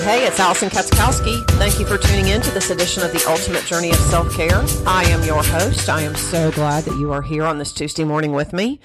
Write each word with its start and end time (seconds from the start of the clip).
Hey, 0.00 0.20
hey, 0.20 0.26
it's 0.26 0.40
Allison 0.40 0.70
Katzkowski. 0.70 1.46
Thank 1.58 1.78
you 1.78 1.84
for 1.84 1.98
tuning 1.98 2.28
in 2.28 2.40
to 2.40 2.50
this 2.52 2.70
edition 2.70 3.02
of 3.02 3.12
the 3.12 3.22
Ultimate 3.28 3.66
Journey 3.66 3.90
of 3.90 3.96
Self 3.96 4.34
Care. 4.34 4.62
I 4.86 5.04
am 5.04 5.22
your 5.24 5.42
host. 5.42 5.90
I 5.90 6.00
am 6.00 6.14
so 6.14 6.50
glad 6.52 6.84
that 6.84 6.98
you 6.98 7.12
are 7.12 7.20
here 7.20 7.44
on 7.44 7.58
this 7.58 7.70
Tuesday 7.70 8.04
morning 8.04 8.32
with 8.32 8.54
me. 8.54 8.80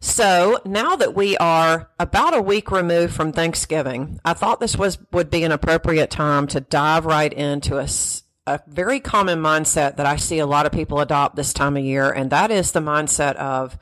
So 0.00 0.58
now 0.64 0.96
that 0.96 1.14
we 1.14 1.36
are 1.36 1.90
about 2.00 2.34
a 2.34 2.40
week 2.40 2.70
removed 2.70 3.12
from 3.12 3.30
Thanksgiving, 3.30 4.20
I 4.24 4.32
thought 4.32 4.58
this 4.58 4.74
was 4.74 4.96
would 5.12 5.28
be 5.28 5.44
an 5.44 5.52
appropriate 5.52 6.08
time 6.08 6.46
to 6.46 6.60
dive 6.60 7.04
right 7.04 7.32
into 7.32 7.76
a, 7.76 7.86
a 8.46 8.60
very 8.66 9.00
common 9.00 9.40
mindset 9.40 9.96
that 9.96 10.06
I 10.06 10.16
see 10.16 10.38
a 10.38 10.46
lot 10.46 10.64
of 10.64 10.72
people 10.72 11.00
adopt 11.00 11.36
this 11.36 11.52
time 11.52 11.76
of 11.76 11.84
year, 11.84 12.10
and 12.10 12.30
that 12.30 12.50
is 12.50 12.72
the 12.72 12.80
mindset 12.80 13.36
of 13.36 13.76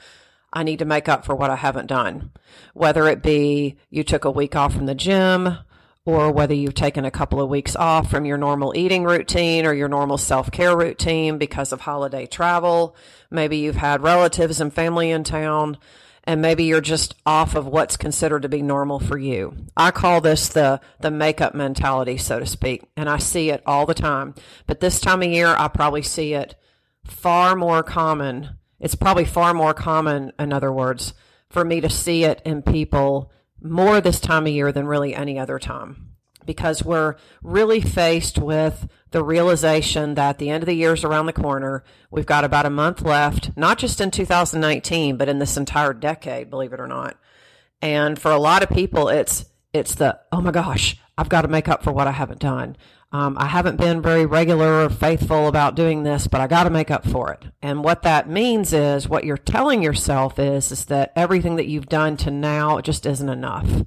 I 0.52 0.64
need 0.64 0.80
to 0.80 0.84
make 0.84 1.08
up 1.08 1.24
for 1.24 1.36
what 1.36 1.50
I 1.50 1.56
haven't 1.56 1.86
done. 1.86 2.32
Whether 2.74 3.06
it 3.06 3.22
be 3.22 3.76
you 3.88 4.02
took 4.02 4.24
a 4.24 4.32
week 4.32 4.56
off 4.56 4.74
from 4.74 4.86
the 4.86 4.94
gym, 4.96 5.58
or 6.06 6.30
whether 6.30 6.54
you've 6.54 6.74
taken 6.74 7.04
a 7.04 7.10
couple 7.10 7.40
of 7.40 7.50
weeks 7.50 7.76
off 7.76 8.08
from 8.08 8.24
your 8.24 8.38
normal 8.38 8.72
eating 8.74 9.04
routine 9.04 9.66
or 9.66 9.74
your 9.74 9.88
normal 9.88 10.16
self 10.16 10.50
care 10.50 10.74
routine 10.74 11.36
because 11.36 11.72
of 11.72 11.82
holiday 11.82 12.24
travel. 12.24 12.96
Maybe 13.30 13.58
you've 13.58 13.76
had 13.76 14.02
relatives 14.02 14.60
and 14.60 14.72
family 14.72 15.10
in 15.10 15.24
town 15.24 15.76
and 16.26 16.40
maybe 16.40 16.64
you're 16.64 16.80
just 16.80 17.14
off 17.24 17.54
of 17.54 17.66
what's 17.66 17.96
considered 17.96 18.42
to 18.42 18.48
be 18.48 18.62
normal 18.62 18.98
for 18.98 19.18
you. 19.18 19.56
I 19.76 19.90
call 19.90 20.20
this 20.20 20.48
the 20.48 20.80
the 21.00 21.10
makeup 21.10 21.54
mentality, 21.54 22.16
so 22.16 22.40
to 22.40 22.46
speak, 22.46 22.82
and 22.96 23.08
I 23.08 23.18
see 23.18 23.50
it 23.50 23.62
all 23.64 23.86
the 23.86 23.94
time. 23.94 24.34
But 24.66 24.80
this 24.80 25.00
time 25.00 25.22
of 25.22 25.28
year, 25.28 25.54
I 25.56 25.68
probably 25.68 26.02
see 26.02 26.34
it 26.34 26.56
far 27.04 27.54
more 27.54 27.82
common. 27.82 28.50
It's 28.80 28.96
probably 28.96 29.24
far 29.24 29.54
more 29.54 29.72
common, 29.72 30.32
in 30.38 30.52
other 30.52 30.72
words, 30.72 31.14
for 31.48 31.64
me 31.64 31.80
to 31.80 31.88
see 31.88 32.24
it 32.24 32.42
in 32.44 32.62
people 32.62 33.30
more 33.70 34.00
this 34.00 34.20
time 34.20 34.46
of 34.46 34.52
year 34.52 34.72
than 34.72 34.86
really 34.86 35.14
any 35.14 35.38
other 35.38 35.58
time 35.58 36.16
because 36.46 36.84
we're 36.84 37.16
really 37.42 37.80
faced 37.80 38.38
with 38.38 38.88
the 39.10 39.22
realization 39.22 40.14
that 40.14 40.38
the 40.38 40.48
end 40.48 40.62
of 40.62 40.66
the 40.66 40.74
year 40.74 40.94
is 40.94 41.04
around 41.04 41.26
the 41.26 41.32
corner. 41.32 41.84
We've 42.10 42.24
got 42.26 42.44
about 42.44 42.66
a 42.66 42.70
month 42.70 43.02
left, 43.02 43.50
not 43.56 43.78
just 43.78 44.00
in 44.00 44.10
2019, 44.10 45.16
but 45.16 45.28
in 45.28 45.38
this 45.38 45.56
entire 45.56 45.92
decade, 45.92 46.48
believe 46.48 46.72
it 46.72 46.80
or 46.80 46.86
not. 46.86 47.18
And 47.82 48.18
for 48.18 48.30
a 48.30 48.38
lot 48.38 48.62
of 48.62 48.70
people, 48.70 49.08
it's, 49.08 49.46
it's 49.72 49.96
the, 49.96 50.18
oh 50.32 50.40
my 50.40 50.52
gosh, 50.52 50.96
I've 51.18 51.28
got 51.28 51.42
to 51.42 51.48
make 51.48 51.68
up 51.68 51.82
for 51.82 51.92
what 51.92 52.06
I 52.06 52.12
haven't 52.12 52.40
done. 52.40 52.76
Um, 53.16 53.38
I 53.38 53.46
haven't 53.46 53.78
been 53.78 54.02
very 54.02 54.26
regular 54.26 54.84
or 54.84 54.90
faithful 54.90 55.48
about 55.48 55.74
doing 55.74 56.02
this, 56.02 56.26
but 56.26 56.42
I 56.42 56.46
got 56.46 56.64
to 56.64 56.70
make 56.70 56.90
up 56.90 57.08
for 57.08 57.32
it. 57.32 57.46
And 57.62 57.82
what 57.82 58.02
that 58.02 58.28
means 58.28 58.74
is 58.74 59.08
what 59.08 59.24
you're 59.24 59.38
telling 59.38 59.82
yourself 59.82 60.38
is, 60.38 60.70
is 60.70 60.84
that 60.86 61.14
everything 61.16 61.56
that 61.56 61.66
you've 61.66 61.88
done 61.88 62.18
to 62.18 62.30
now 62.30 62.78
just 62.82 63.06
isn't 63.06 63.28
enough. 63.30 63.84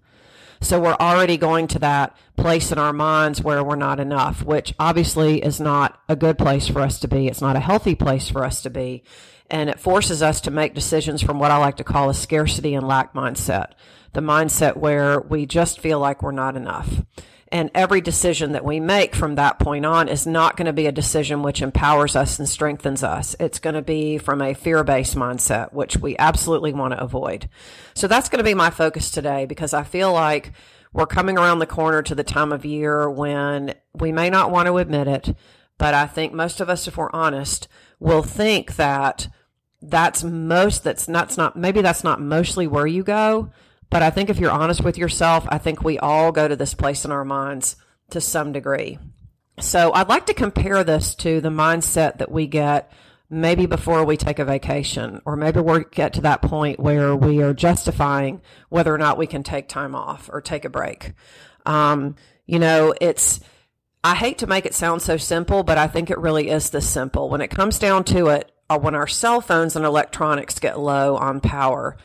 So 0.62 0.80
we're 0.80 0.98
already 1.00 1.38
going 1.38 1.68
to 1.68 1.80
that 1.80 2.18
place 2.38 2.72
in 2.72 2.80
our 2.80 2.92
minds 2.92 3.44
where 3.44 3.64
we're 3.64 3.76
not 3.76 4.00
enough, 4.00 4.44
which 4.44 4.74
obviously 4.80 5.44
is 5.44 5.62
not 5.62 6.02
a 6.10 6.16
good 6.16 6.40
place 6.40 6.68
for 6.68 6.82
us 6.82 7.00
to 7.02 7.08
be. 7.08 7.28
It's 7.28 7.40
not 7.40 7.56
a 7.56 7.60
healthy 7.60 7.94
place 7.94 8.30
for 8.30 8.44
us 8.44 8.64
to 8.64 8.72
be. 8.72 9.04
And 9.48 9.70
it 9.70 9.80
forces 9.80 10.24
us 10.24 10.42
to 10.42 10.52
make 10.52 10.74
decisions 10.74 11.22
from 11.22 11.38
what 11.38 11.52
I 11.52 11.58
like 11.58 11.78
to 11.78 11.84
call 11.84 12.10
a 12.10 12.16
scarcity 12.16 12.74
and 12.74 12.88
lack 12.88 13.14
mindset. 13.14 13.74
The 14.14 14.22
mindset 14.22 14.76
where 14.76 15.22
we 15.22 15.46
just 15.46 15.80
feel 15.80 16.00
like 16.00 16.24
we're 16.24 16.32
not 16.32 16.56
enough. 16.56 17.04
And 17.52 17.72
every 17.74 18.02
decision 18.02 18.52
that 18.52 18.64
we 18.64 18.80
make 18.80 19.16
from 19.16 19.36
that 19.36 19.58
point 19.58 19.86
on 19.86 20.08
is 20.08 20.28
not 20.28 20.56
going 20.56 20.68
to 20.68 20.74
be 20.74 20.86
a 20.86 20.92
decision 20.92 21.42
which 21.42 21.62
empowers 21.62 22.16
us 22.16 22.38
and 22.38 22.48
strengthens 22.48 23.04
us. 23.04 23.36
It's 23.40 23.60
going 23.60 23.74
to 23.74 23.82
be 23.82 24.18
from 24.20 24.42
a 24.42 24.54
fear 24.54 24.84
based 24.84 25.16
mindset, 25.16 25.74
which 25.74 25.98
we 25.98 26.16
absolutely 26.18 26.74
want 26.74 26.94
to 26.94 27.02
avoid. 27.02 27.50
So 27.96 28.08
that's 28.08 28.30
going 28.30 28.38
to 28.38 28.44
be 28.44 28.54
my 28.54 28.70
focus 28.70 29.10
today 29.10 29.46
because 29.46 29.74
I 29.74 29.84
feel 29.84 30.14
like 30.14 30.52
we're 30.94 31.08
coming 31.08 31.38
around 31.38 31.60
the 31.60 31.66
corner 31.66 32.02
to 32.04 32.16
the 32.16 32.24
time 32.24 32.52
of 32.52 32.66
year 32.66 33.10
when 33.10 33.74
we 33.94 34.12
may 34.12 34.30
not 34.30 34.52
want 34.52 34.68
to 34.68 34.78
admit 34.78 35.08
it, 35.08 35.36
but 35.78 35.94
I 35.94 36.08
think 36.08 36.34
most 36.34 36.62
of 36.62 36.70
us, 36.70 36.88
if 36.88 36.98
we're 36.98 37.12
honest, 37.12 37.68
will 38.00 38.24
think 38.24 38.76
that 38.76 39.28
that's 39.82 40.24
most, 40.24 40.84
that's 40.84 41.08
not, 41.08 41.28
that's 41.28 41.38
not, 41.38 41.56
maybe 41.56 41.82
that's 41.82 42.04
not 42.04 42.22
mostly 42.22 42.68
where 42.68 42.88
you 42.88 43.04
go, 43.04 43.52
but 43.90 44.04
I 44.04 44.10
think 44.10 44.30
if 44.30 44.40
you're 44.40 44.52
honest 44.52 44.84
with 44.84 44.98
yourself, 44.98 45.46
I 45.50 45.58
think 45.58 45.84
we 45.84 45.98
all 46.00 46.32
go 46.32 46.48
to 46.48 46.56
this 46.56 46.74
place 46.74 47.06
in 47.06 47.12
our 47.12 47.26
minds 47.26 47.76
to 48.12 48.22
some 48.22 48.52
degree. 48.52 49.00
So 49.60 49.92
I'd 49.94 50.10
like 50.10 50.26
to 50.28 50.34
compare 50.34 50.84
this 50.84 51.16
to 51.16 51.42
the 51.42 51.50
mindset 51.50 52.20
that 52.20 52.32
we 52.32 52.48
get 52.48 52.92
maybe 53.30 53.66
before 53.66 54.06
we 54.06 54.18
take 54.18 54.40
a 54.40 54.46
vacation, 54.46 55.22
or 55.26 55.36
maybe 55.36 55.60
we 55.60 55.84
get 55.92 56.14
to 56.14 56.22
that 56.22 56.42
point 56.42 56.80
where 56.80 57.16
we 57.16 57.44
are 57.44 57.54
justifying 57.54 58.42
whether 58.70 58.94
or 58.94 58.98
not 58.98 59.18
we 59.18 59.28
can 59.28 59.44
take 59.44 59.68
time 59.68 59.94
off 59.94 60.30
or 60.34 60.42
take 60.42 60.66
a 60.66 60.70
break. 60.70 61.14
Um, 61.66 62.16
you 62.48 62.58
know, 62.58 62.94
it's, 63.00 63.40
I 64.04 64.16
hate 64.16 64.40
to 64.40 64.48
make 64.48 64.66
it 64.66 64.74
sound 64.74 65.02
so 65.02 65.18
simple, 65.18 65.64
but 65.64 65.78
I 65.78 65.88
think 65.88 66.10
it 66.10 66.18
really 66.18 66.50
is 66.50 66.72
this 66.72 66.90
simple. 66.90 67.30
When 67.30 67.42
it 67.42 67.50
comes 67.52 67.78
down 67.78 68.04
to 68.06 68.28
it, 68.28 68.52
uh, 68.70 68.80
when 68.80 68.96
our 68.96 69.08
cell 69.08 69.42
phones 69.42 69.76
and 69.76 69.86
electronics 69.86 70.58
get 70.60 70.80
low 70.80 71.16
on 71.18 71.40
power, 71.42 71.98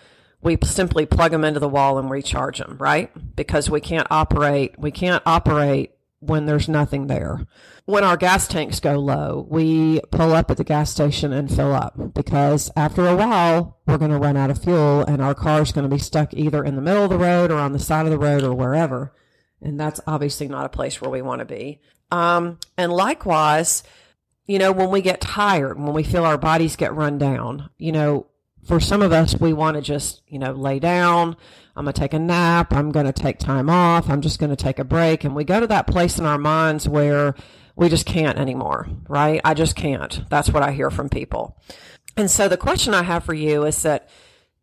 we 0.44 0.59
simply 0.62 1.06
plug 1.06 1.32
them 1.32 1.43
into 1.43 1.59
the 1.59 1.69
wall 1.69 1.99
and 1.99 2.10
recharge 2.10 2.59
them, 2.59 2.77
right? 2.78 3.10
Because 3.34 3.71
we 3.71 3.81
can't 3.81 4.06
operate, 4.10 4.78
we 4.78 4.91
can't 4.91 5.22
operate 5.25 5.93
when 6.21 6.44
there's 6.44 6.69
nothing 6.69 7.06
there. 7.06 7.47
When 7.87 8.05
our 8.05 8.16
gas 8.16 8.47
tanks 8.47 8.78
go 8.78 8.99
low, 8.99 9.47
we 9.49 10.00
pull 10.10 10.32
up 10.34 10.50
at 10.50 10.59
the 10.59 10.65
gas 10.65 10.91
station 10.91 11.32
and 11.32 11.50
fill 11.50 11.72
up 11.72 12.15
because 12.15 12.71
after 12.77 13.06
a 13.06 13.16
while, 13.16 13.78
we're 13.87 13.99
going 13.99 14.10
to 14.10 14.19
run 14.19 14.37
out 14.37 14.50
of 14.50 14.62
fuel 14.62 15.03
and 15.05 15.22
our 15.22 15.34
car's 15.34 15.72
going 15.72 15.88
to 15.88 15.94
be 15.94 16.00
stuck 16.00 16.34
either 16.34 16.62
in 16.62 16.76
the 16.76 16.82
middle 16.82 17.05
of 17.05 17.11
the 17.11 17.19
road 17.19 17.50
or 17.50 17.59
on 17.59 17.72
the 17.72 17.78
side 17.78 18.05
of 18.05 18.12
the 18.12 18.19
road 18.19 18.43
or 18.43 18.55
wherever. 18.55 19.15
And 19.62 19.81
that's 19.81 20.00
obviously 20.06 20.47
not 20.47 20.66
a 20.66 20.71
place 20.71 21.00
where 21.00 21.11
we 21.11 21.22
want 21.22 21.41
to 21.41 21.47
be. 21.47 21.81
Um, 22.11 22.59
and 22.76 22.93
likewise, 22.93 23.82
you 24.47 24.59
know, 24.59 24.72
when 24.72 24.91
we 24.91 25.00
get 25.00 25.22
tired, 25.22 25.78
when 25.78 25.94
we 25.94 26.03
feel 26.03 26.25
our 26.25 26.37
bodies 26.37 26.76
get 26.76 26.94
run 26.94 27.16
down, 27.16 27.71
you 27.78 27.93
know, 27.93 28.26
for 28.66 28.80
some 28.80 29.02
of 29.02 29.12
us, 29.12 29.38
we 29.38 29.52
want 29.52 29.76
to 29.76 29.82
just, 29.82 30.22
you 30.28 30.38
know, 30.38 30.52
lay 30.52 30.78
down. 30.78 31.36
I'm 31.76 31.84
going 31.84 31.92
to 31.92 32.00
take 32.00 32.14
a 32.14 32.19
nap. 32.19 32.72
I'm 32.72 32.92
going 32.92 33.06
to 33.06 33.12
take 33.12 33.38
time 33.38 33.69
off. 33.69 34.08
I'm 34.08 34.20
just 34.20 34.38
going 34.38 34.50
to 34.50 34.56
take 34.56 34.78
a 34.78 34.84
break. 34.84 35.25
And 35.25 35.34
we 35.34 35.44
go 35.44 35.60
to 35.60 35.66
that 35.66 35.86
place 35.86 36.19
in 36.19 36.26
our 36.26 36.38
minds 36.38 36.88
where 36.88 37.34
we 37.76 37.88
just 37.88 38.06
can't 38.06 38.38
anymore, 38.38 38.88
right? 39.08 39.41
I 39.44 39.54
just 39.54 39.76
can't. 39.76 40.22
That's 40.30 40.50
what 40.50 40.62
I 40.62 40.72
hear 40.72 40.91
from 40.91 41.08
people. 41.08 41.60
And 42.16 42.30
so 42.30 42.48
the 42.48 42.56
question 42.56 42.94
I 42.94 43.02
have 43.02 43.25
for 43.25 43.34
you 43.34 43.64
is 43.64 43.82
that 43.82 44.08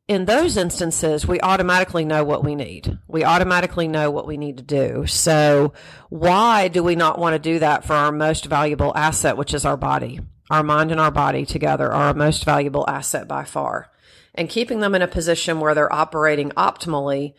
in 0.08 0.26
those 0.26 0.58
instances, 0.58 1.28
we 1.28 1.40
automatically 1.42 2.06
know 2.06 2.24
what 2.24 2.44
we 2.44 2.56
need. 2.56 2.98
We 3.08 3.24
automatically 3.24 3.88
know 3.88 4.10
what 4.12 4.28
we 4.28 4.38
need 4.38 4.58
to 4.58 4.64
do. 4.64 5.06
So 5.06 5.74
why 6.10 6.70
do 6.70 6.84
we 6.84 6.96
not 6.96 7.20
want 7.20 7.34
to 7.34 7.40
do 7.40 7.60
that 7.60 7.86
for 7.86 7.94
our 7.94 8.12
most 8.12 8.46
valuable 8.46 8.94
asset, 8.96 9.38
which 9.38 9.54
is 9.54 9.64
our 9.64 9.78
body? 9.78 10.22
Our 10.52 10.64
mind 10.64 10.92
and 10.92 11.00
our 11.00 11.12
body 11.12 11.46
together 11.46 11.88
are 11.88 12.08
our 12.08 12.14
most 12.14 12.46
valuable 12.46 12.86
asset 12.88 13.28
by 13.28 13.46
far 13.46 13.90
and 14.34 14.50
keeping 14.50 14.80
them 14.80 14.96
in 14.96 15.02
a 15.02 15.08
position 15.08 15.60
where 15.60 15.76
they're 15.76 15.92
operating 15.92 16.52
optimally 16.52 17.34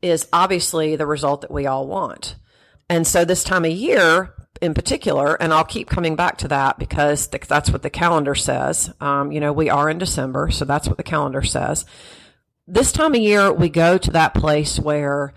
is 0.00 0.28
obviously 0.32 0.96
the 0.96 1.06
result 1.06 1.42
that 1.42 1.50
we 1.50 1.66
all 1.66 1.86
want. 1.86 2.36
And 2.88 3.06
so 3.06 3.24
this 3.24 3.44
time 3.44 3.64
of 3.64 3.72
year 3.72 4.34
in 4.60 4.74
particular, 4.74 5.40
and 5.40 5.52
I'll 5.52 5.64
keep 5.64 5.88
coming 5.88 6.16
back 6.16 6.38
to 6.38 6.48
that 6.48 6.78
because 6.78 7.28
that's 7.28 7.70
what 7.70 7.82
the 7.82 7.90
calendar 7.90 8.34
says. 8.34 8.92
Um, 9.00 9.30
you 9.30 9.40
know, 9.40 9.52
we 9.52 9.70
are 9.70 9.88
in 9.88 9.98
December, 9.98 10.50
so 10.50 10.64
that's 10.64 10.88
what 10.88 10.96
the 10.96 11.02
calendar 11.02 11.42
says. 11.42 11.84
This 12.66 12.92
time 12.92 13.14
of 13.14 13.20
year, 13.20 13.52
we 13.52 13.68
go 13.68 13.98
to 13.98 14.10
that 14.12 14.34
place 14.34 14.78
where 14.78 15.32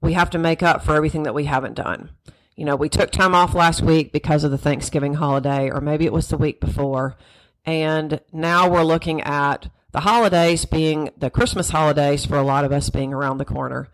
we 0.00 0.12
have 0.12 0.30
to 0.30 0.38
make 0.38 0.62
up 0.62 0.84
for 0.84 0.94
everything 0.94 1.22
that 1.22 1.34
we 1.34 1.44
haven't 1.44 1.74
done. 1.74 2.10
You 2.58 2.64
know, 2.64 2.74
we 2.74 2.88
took 2.88 3.12
time 3.12 3.36
off 3.36 3.54
last 3.54 3.82
week 3.82 4.10
because 4.10 4.42
of 4.42 4.50
the 4.50 4.58
Thanksgiving 4.58 5.14
holiday, 5.14 5.70
or 5.70 5.80
maybe 5.80 6.06
it 6.06 6.12
was 6.12 6.26
the 6.26 6.36
week 6.36 6.58
before. 6.58 7.16
And 7.64 8.20
now 8.32 8.68
we're 8.68 8.82
looking 8.82 9.20
at 9.20 9.70
the 9.92 10.00
holidays 10.00 10.64
being 10.64 11.10
the 11.16 11.30
Christmas 11.30 11.70
holidays 11.70 12.26
for 12.26 12.36
a 12.36 12.42
lot 12.42 12.64
of 12.64 12.72
us 12.72 12.90
being 12.90 13.14
around 13.14 13.38
the 13.38 13.44
corner, 13.44 13.90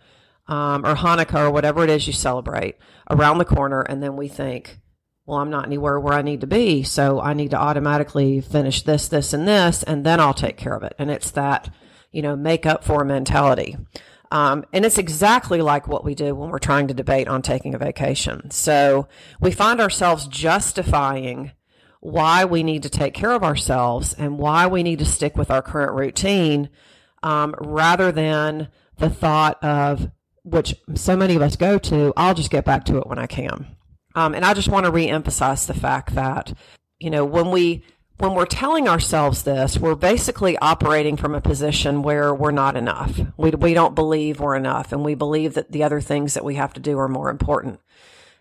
um, 0.48 0.86
or 0.86 0.94
Hanukkah 0.94 1.46
or 1.46 1.50
whatever 1.50 1.84
it 1.84 1.90
is 1.90 2.06
you 2.06 2.14
celebrate 2.14 2.76
around 3.10 3.36
the 3.36 3.44
corner, 3.44 3.82
and 3.82 4.02
then 4.02 4.16
we 4.16 4.28
think, 4.28 4.80
well, 5.26 5.40
I'm 5.40 5.50
not 5.50 5.66
anywhere 5.66 6.00
where 6.00 6.14
I 6.14 6.22
need 6.22 6.40
to 6.40 6.46
be, 6.46 6.84
so 6.84 7.20
I 7.20 7.34
need 7.34 7.50
to 7.50 7.60
automatically 7.60 8.40
finish 8.40 8.80
this, 8.80 9.08
this, 9.08 9.34
and 9.34 9.46
this, 9.46 9.82
and 9.82 10.06
then 10.06 10.20
I'll 10.20 10.32
take 10.32 10.56
care 10.56 10.74
of 10.74 10.82
it. 10.82 10.94
And 10.98 11.10
it's 11.10 11.32
that, 11.32 11.68
you 12.12 12.22
know, 12.22 12.34
make 12.34 12.64
up 12.64 12.82
for 12.82 13.04
mentality. 13.04 13.76
Um, 14.34 14.64
and 14.72 14.84
it's 14.84 14.98
exactly 14.98 15.62
like 15.62 15.86
what 15.86 16.04
we 16.04 16.16
do 16.16 16.34
when 16.34 16.50
we're 16.50 16.58
trying 16.58 16.88
to 16.88 16.94
debate 16.94 17.28
on 17.28 17.40
taking 17.40 17.72
a 17.72 17.78
vacation. 17.78 18.50
So 18.50 19.06
we 19.40 19.52
find 19.52 19.80
ourselves 19.80 20.26
justifying 20.26 21.52
why 22.00 22.44
we 22.44 22.64
need 22.64 22.82
to 22.82 22.90
take 22.90 23.14
care 23.14 23.30
of 23.30 23.44
ourselves 23.44 24.12
and 24.12 24.36
why 24.36 24.66
we 24.66 24.82
need 24.82 24.98
to 24.98 25.04
stick 25.04 25.36
with 25.36 25.52
our 25.52 25.62
current 25.62 25.92
routine 25.92 26.68
um, 27.22 27.54
rather 27.60 28.10
than 28.10 28.68
the 28.98 29.08
thought 29.08 29.62
of 29.62 30.10
which 30.42 30.74
so 30.94 31.16
many 31.16 31.34
of 31.34 31.40
us 31.40 31.56
go 31.56 31.78
to 31.78 32.12
i'll 32.16 32.34
just 32.34 32.50
get 32.50 32.66
back 32.66 32.84
to 32.84 32.98
it 32.98 33.06
when 33.06 33.18
i 33.18 33.26
can 33.26 33.66
um, 34.14 34.34
and 34.34 34.44
i 34.44 34.52
just 34.52 34.68
want 34.68 34.84
to 34.84 34.92
reemphasize 34.92 35.66
the 35.66 35.72
fact 35.72 36.14
that 36.14 36.52
you 36.98 37.08
know 37.08 37.24
when 37.24 37.50
we 37.50 37.82
when 38.18 38.34
we're 38.34 38.46
telling 38.46 38.88
ourselves 38.88 39.42
this 39.42 39.78
we're 39.78 39.94
basically 39.94 40.56
operating 40.58 41.16
from 41.16 41.34
a 41.34 41.40
position 41.40 42.02
where 42.02 42.34
we're 42.34 42.50
not 42.50 42.76
enough. 42.76 43.20
We, 43.36 43.50
we 43.50 43.74
don't 43.74 43.94
believe 43.94 44.40
we're 44.40 44.56
enough 44.56 44.92
and 44.92 45.04
we 45.04 45.14
believe 45.14 45.54
that 45.54 45.72
the 45.72 45.82
other 45.82 46.00
things 46.00 46.34
that 46.34 46.44
we 46.44 46.54
have 46.54 46.72
to 46.74 46.80
do 46.80 46.98
are 46.98 47.08
more 47.08 47.30
important. 47.30 47.80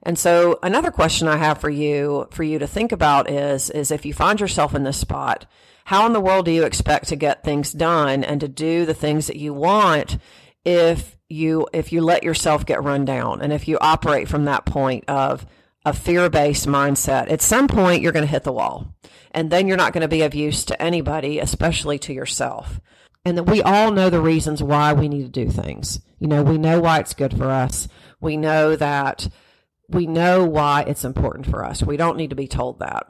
And 0.04 0.20
so 0.20 0.60
another 0.62 0.92
question 0.92 1.28
I 1.28 1.38
have 1.38 1.60
for 1.60 1.70
you, 1.70 2.28
for 2.31 2.44
you 2.44 2.60
to 2.60 2.68
think 2.68 2.92
about 2.92 3.30
is, 3.30 3.70
is 3.70 3.90
if 3.90 4.06
you 4.06 4.14
find 4.14 4.40
yourself 4.40 4.75
in 4.75 4.84
this 4.84 5.00
spot, 5.00 5.46
how 5.86 6.06
in 6.06 6.14
the 6.14 6.22
world 6.22 6.46
do 6.46 6.52
you 6.52 6.66
expect 6.66 7.08
to 7.08 7.16
get 7.16 7.44
things 7.44 7.72
done 7.72 8.24
and 8.24 8.42
to 8.42 8.48
do 8.48 8.86
the 8.86 8.94
things 8.94 9.28
that 9.28 9.38
you 9.38 9.54
want 9.54 10.18
if 10.66 11.18
you, 11.30 11.68
if 11.74 11.92
you 11.92 12.02
let 12.02 12.24
yourself 12.24 12.66
get 12.66 12.84
run 12.84 13.06
down 13.06 13.42
and 13.42 13.52
if 13.52 13.68
you 13.68 13.78
operate 13.80 14.28
from 14.28 14.46
that 14.46 14.66
point 14.66 15.06
of 15.08 15.46
a 15.85 15.94
fear-based 15.94 16.68
mindset, 16.68 17.30
at 17.30 17.41
some 17.41 17.68
point 17.68 18.01
you're 18.01 18.12
going 18.12 18.25
to 18.25 18.31
hit 18.31 18.44
the 18.44 18.51
wall 18.51 18.95
and 19.31 19.50
then 19.50 19.68
you're 19.68 19.77
not 19.77 19.94
going 19.94 20.01
to 20.01 20.07
be 20.07 20.21
of 20.21 20.35
use 20.35 20.63
to 20.65 20.81
anybody, 20.81 21.39
especially 21.39 22.00
to 22.00 22.13
yourself. 22.13 22.80
And 23.25 23.38
that 23.38 23.44
we 23.44 23.62
all 23.62 23.91
know 23.91 24.09
the 24.09 24.21
reasons 24.21 24.62
why 24.62 24.94
we 24.94 25.07
need 25.07 25.24
to 25.24 25.45
do 25.45 25.50
things. 25.50 26.00
You 26.19 26.27
know, 26.27 26.44
we 26.44 26.57
know 26.57 26.80
why 26.80 27.00
it's 27.00 27.13
good 27.13 27.35
for 27.35 27.50
us. 27.50 27.88
We 28.19 28.38
know 28.38 28.75
that 28.75 29.30
we 29.89 30.07
know 30.07 30.45
why 30.45 30.83
it's 30.88 31.06
important 31.06 31.47
for 31.47 31.63
us. 31.63 31.83
We 31.83 31.97
don't 31.97 32.18
need 32.18 32.31
to 32.31 32.35
be 32.35 32.47
told 32.47 32.80
that. 32.80 33.07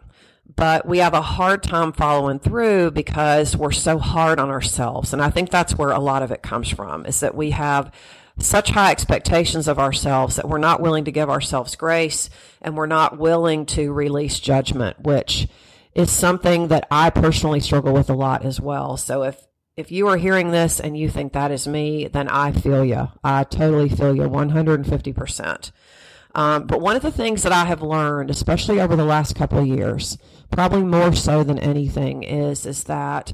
But 0.56 0.86
we 0.86 1.00
have 1.00 1.14
a 1.14 1.22
hard 1.22 1.64
time 1.64 1.94
following 1.94 2.40
through 2.40 2.92
because 2.92 3.56
we're 3.56 3.72
so 3.72 3.98
hard 3.98 4.40
on 4.40 4.50
ourselves. 4.50 5.14
And 5.14 5.22
I 5.22 5.30
think 5.30 5.50
that's 5.50 5.78
where 5.78 5.90
a 5.90 6.00
lot 6.00 6.22
of 6.22 6.32
it 6.32 6.44
comes 6.44 6.70
from 6.70 7.06
is 7.06 7.22
that 7.22 7.36
we 7.36 7.52
have 7.52 7.92
such 8.40 8.72
high 8.72 8.92
expectations 8.92 9.68
of 9.68 9.80
ourselves 9.80 10.36
that 10.36 10.50
we're 10.50 10.58
not 10.58 10.82
willing 10.82 11.06
to 11.06 11.12
give 11.12 11.30
ourselves 11.30 11.76
grace 11.76 12.30
and 12.62 12.76
we're 12.76 12.86
not 12.86 13.18
willing 13.18 13.66
to 13.68 13.94
release 13.94 14.40
judgment, 14.40 15.00
which 15.02 15.48
is 15.94 16.12
something 16.12 16.70
that 16.70 16.88
I 16.90 17.10
personally 17.10 17.60
struggle 17.60 17.94
with 17.94 18.10
a 18.10 18.16
lot 18.16 18.44
as 18.44 18.60
well. 18.60 18.98
So 18.98 19.24
if 19.24 19.48
if 19.76 19.92
you 19.92 20.08
are 20.08 20.18
hearing 20.18 20.52
this 20.52 20.80
and 20.80 20.96
you 20.96 21.10
think 21.10 21.34
that 21.34 21.52
is 21.52 21.68
me, 21.68 22.08
then 22.08 22.28
I 22.28 22.52
feel 22.52 22.86
you. 22.86 23.10
I 23.24 23.44
totally 23.44 23.90
feel 23.90 24.16
you 24.16 24.24
150%. 24.24 25.72
Um, 26.36 26.68
but 26.68 26.80
one 26.80 26.96
of 26.96 27.02
the 27.02 27.12
things 27.12 27.42
that 27.42 27.52
I 27.52 27.66
have 27.66 27.82
learned, 27.82 28.30
especially 28.30 28.80
over 28.80 28.96
the 28.96 29.06
last 29.06 29.36
couple 29.36 29.60
of 29.60 29.68
years, 29.68 30.18
probably 30.52 30.84
more 30.84 31.14
so 31.14 31.44
than 31.44 31.60
anything, 31.60 32.24
is 32.24 32.66
is 32.66 32.84
that 32.86 33.34